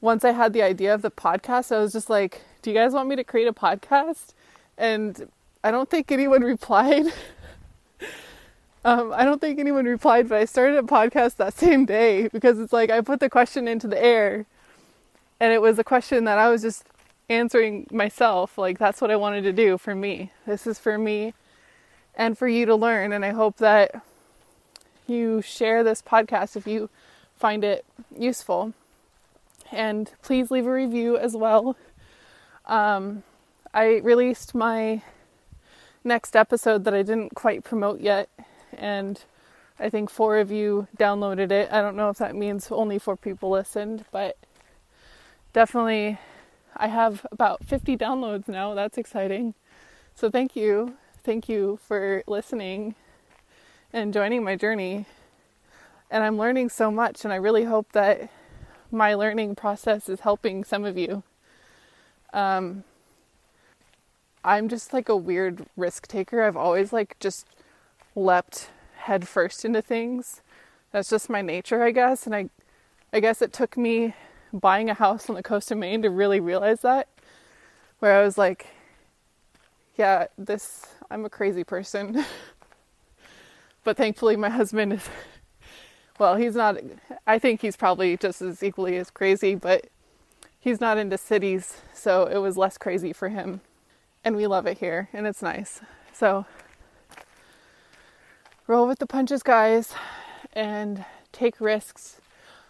once 0.00 0.24
I 0.24 0.32
had 0.32 0.52
the 0.52 0.62
idea 0.62 0.94
of 0.94 1.02
the 1.02 1.10
podcast, 1.10 1.74
I 1.74 1.78
was 1.78 1.92
just 1.92 2.10
like, 2.10 2.42
do 2.62 2.70
you 2.70 2.76
guys 2.76 2.92
want 2.92 3.08
me 3.08 3.16
to 3.16 3.24
create 3.24 3.46
a 3.46 3.52
podcast? 3.52 4.32
And 4.76 5.28
I 5.62 5.70
don't 5.70 5.88
think 5.88 6.10
anyone 6.10 6.42
replied. 6.54 7.06
um, 8.84 9.12
I 9.14 9.24
don't 9.24 9.40
think 9.40 9.58
anyone 9.58 9.84
replied, 9.84 10.28
but 10.28 10.38
I 10.38 10.44
started 10.44 10.78
a 10.78 10.82
podcast 10.82 11.36
that 11.36 11.54
same 11.54 11.84
day 11.84 12.28
because 12.28 12.58
it's 12.58 12.72
like 12.72 12.90
I 12.90 13.00
put 13.00 13.20
the 13.20 13.30
question 13.30 13.68
into 13.68 13.86
the 13.86 14.02
air 14.02 14.46
and 15.40 15.52
it 15.52 15.60
was 15.60 15.78
a 15.78 15.84
question 15.84 16.24
that 16.24 16.38
I 16.38 16.48
was 16.48 16.62
just 16.62 16.84
answering 17.28 17.86
myself. 17.90 18.58
Like, 18.58 18.78
that's 18.78 19.00
what 19.00 19.10
I 19.10 19.16
wanted 19.16 19.42
to 19.42 19.52
do 19.52 19.78
for 19.78 19.94
me. 19.94 20.30
This 20.46 20.66
is 20.66 20.78
for 20.78 20.98
me 20.98 21.34
and 22.14 22.36
for 22.36 22.46
you 22.46 22.66
to 22.66 22.74
learn. 22.74 23.12
And 23.12 23.24
I 23.24 23.30
hope 23.30 23.56
that 23.56 24.02
you 25.06 25.40
share 25.42 25.82
this 25.82 26.02
podcast 26.02 26.56
if 26.56 26.66
you 26.66 26.90
find 27.36 27.64
it 27.64 27.84
useful 28.16 28.74
and 29.72 30.10
please 30.22 30.50
leave 30.50 30.66
a 30.66 30.72
review 30.72 31.16
as 31.16 31.36
well. 31.36 31.76
Um, 32.66 33.22
I 33.72 33.96
released 33.98 34.54
my 34.54 35.02
next 36.04 36.34
episode 36.34 36.84
that 36.84 36.94
I 36.94 37.02
didn't 37.02 37.34
quite 37.34 37.64
promote 37.64 38.00
yet, 38.00 38.28
and 38.76 39.22
I 39.78 39.88
think 39.88 40.10
four 40.10 40.38
of 40.38 40.50
you 40.50 40.88
downloaded 40.98 41.50
it. 41.52 41.70
I 41.72 41.80
don't 41.80 41.96
know 41.96 42.10
if 42.10 42.18
that 42.18 42.34
means 42.34 42.70
only 42.70 42.98
four 42.98 43.16
people 43.16 43.50
listened, 43.50 44.04
but 44.10 44.36
definitely 45.52 46.18
I 46.76 46.88
have 46.88 47.26
about 47.30 47.64
50 47.64 47.96
downloads 47.96 48.48
now. 48.48 48.74
That's 48.74 48.98
exciting. 48.98 49.54
So 50.14 50.30
thank 50.30 50.56
you. 50.56 50.94
Thank 51.22 51.48
you 51.48 51.78
for 51.86 52.22
listening 52.26 52.94
and 53.92 54.12
joining 54.12 54.44
my 54.44 54.56
journey. 54.56 55.06
And 56.10 56.24
I'm 56.24 56.38
learning 56.38 56.70
so 56.70 56.90
much, 56.90 57.24
and 57.24 57.32
I 57.32 57.36
really 57.36 57.64
hope 57.64 57.92
that 57.92 58.30
my 58.90 59.14
learning 59.14 59.54
process 59.54 60.08
is 60.08 60.20
helping 60.20 60.64
some 60.64 60.84
of 60.84 60.98
you. 60.98 61.22
Um, 62.32 62.84
I'm 64.44 64.68
just 64.68 64.92
like 64.92 65.08
a 65.08 65.16
weird 65.16 65.66
risk 65.76 66.06
taker. 66.06 66.42
I've 66.42 66.56
always 66.56 66.92
like 66.92 67.16
just 67.20 67.46
leapt 68.16 68.70
headfirst 68.96 69.64
into 69.64 69.82
things. 69.82 70.42
That's 70.92 71.10
just 71.10 71.30
my 71.30 71.42
nature, 71.42 71.82
I 71.82 71.90
guess. 71.90 72.26
And 72.26 72.34
I, 72.34 72.48
I 73.12 73.20
guess 73.20 73.42
it 73.42 73.52
took 73.52 73.76
me 73.76 74.14
buying 74.52 74.90
a 74.90 74.94
house 74.94 75.28
on 75.28 75.36
the 75.36 75.42
coast 75.42 75.70
of 75.70 75.78
Maine 75.78 76.02
to 76.02 76.10
really 76.10 76.40
realize 76.40 76.80
that. 76.82 77.08
Where 77.98 78.18
I 78.18 78.24
was 78.24 78.38
like, 78.38 78.66
yeah, 79.96 80.26
this, 80.38 80.86
I'm 81.10 81.24
a 81.24 81.30
crazy 81.30 81.64
person. 81.64 82.24
but 83.84 83.96
thankfully, 83.96 84.36
my 84.36 84.48
husband 84.48 84.94
is 84.94 85.08
well, 86.18 86.36
he's 86.36 86.54
not, 86.54 86.76
I 87.26 87.38
think 87.38 87.62
he's 87.62 87.76
probably 87.76 88.16
just 88.16 88.42
as 88.42 88.62
equally 88.62 88.96
as 88.98 89.10
crazy, 89.10 89.54
but 89.54 89.86
he's 90.60 90.80
not 90.80 90.98
into 90.98 91.16
cities, 91.16 91.78
so 91.94 92.26
it 92.26 92.36
was 92.38 92.58
less 92.58 92.76
crazy 92.76 93.12
for 93.12 93.30
him. 93.30 93.62
And 94.22 94.36
we 94.36 94.46
love 94.46 94.66
it 94.66 94.78
here, 94.78 95.08
and 95.14 95.26
it's 95.26 95.40
nice. 95.40 95.80
So, 96.12 96.44
roll 98.66 98.86
with 98.86 98.98
the 98.98 99.06
punches, 99.06 99.42
guys, 99.42 99.94
and 100.52 101.06
take 101.32 101.58
risks. 101.58 102.20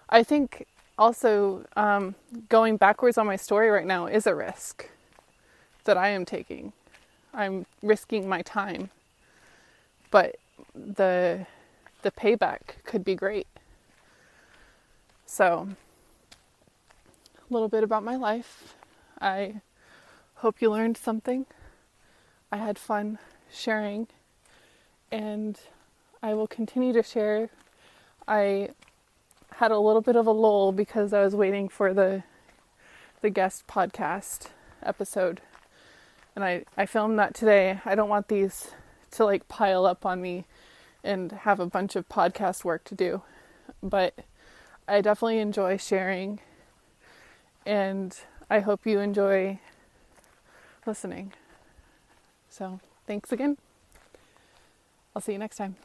I 0.09 0.23
think 0.23 0.67
also 1.01 1.65
um, 1.77 2.15
going 2.51 2.77
backwards 2.77 3.17
on 3.17 3.27
my 3.27 3.37
story 3.37 3.71
right 3.71 3.87
now 3.87 4.07
is 4.07 4.27
a 4.27 4.35
risk 4.35 4.89
that 5.85 5.97
I 5.97 6.11
am 6.11 6.27
taking. 6.27 6.75
I'm 7.33 7.65
risking 7.83 8.29
my 8.29 8.43
time, 8.43 8.91
but 10.11 10.37
the 10.75 11.47
the 12.03 12.11
payback 12.11 12.85
could 12.85 13.05
be 13.05 13.15
great. 13.15 13.47
So, 15.27 15.69
a 17.39 17.53
little 17.53 17.69
bit 17.69 17.83
about 17.83 18.03
my 18.05 18.17
life. 18.17 18.75
I 19.21 19.63
hope 20.37 20.61
you 20.61 20.71
learned 20.71 20.97
something. 20.97 21.47
I 22.53 22.59
had 22.59 22.79
fun 22.79 23.19
sharing, 23.51 24.09
and 25.11 25.59
I 26.23 26.35
will 26.35 26.47
continue 26.47 26.93
to 26.93 27.03
share. 27.03 27.49
I 28.27 28.71
had 29.61 29.71
a 29.71 29.79
little 29.79 30.01
bit 30.01 30.17
of 30.17 30.27
a 30.27 30.31
lull 30.31 30.73
because 30.73 31.13
I 31.13 31.23
was 31.23 31.37
waiting 31.37 31.69
for 31.69 31.93
the 31.93 32.23
the 33.21 33.29
guest 33.29 33.67
podcast 33.67 34.47
episode. 34.83 35.43
And 36.35 36.43
I, 36.43 36.65
I 36.79 36.87
filmed 36.87 37.19
that 37.19 37.35
today. 37.35 37.79
I 37.85 37.95
don't 37.95 38.09
want 38.09 38.29
these 38.29 38.71
to 39.11 39.27
like 39.27 39.49
pile 39.49 39.85
up 39.85 40.07
on 40.07 40.23
me 40.23 40.47
and 41.05 41.31
have 41.31 41.61
a 41.61 41.67
bunch 41.67 41.95
of 41.95 42.09
podcast 42.09 42.65
work 42.65 42.85
to 42.85 42.95
do. 42.95 43.21
But 43.83 44.21
I 44.89 45.03
definitely 45.03 45.41
enjoy 45.41 45.77
sharing 45.77 46.41
and 47.67 48.19
I 48.49 48.61
hope 48.61 48.87
you 48.87 48.99
enjoy 48.99 49.61
listening. 50.87 51.35
So, 52.49 52.81
thanks 53.07 53.31
again. 53.31 53.59
I'll 55.15 55.21
see 55.21 55.33
you 55.33 55.39
next 55.39 55.57
time. 55.57 55.77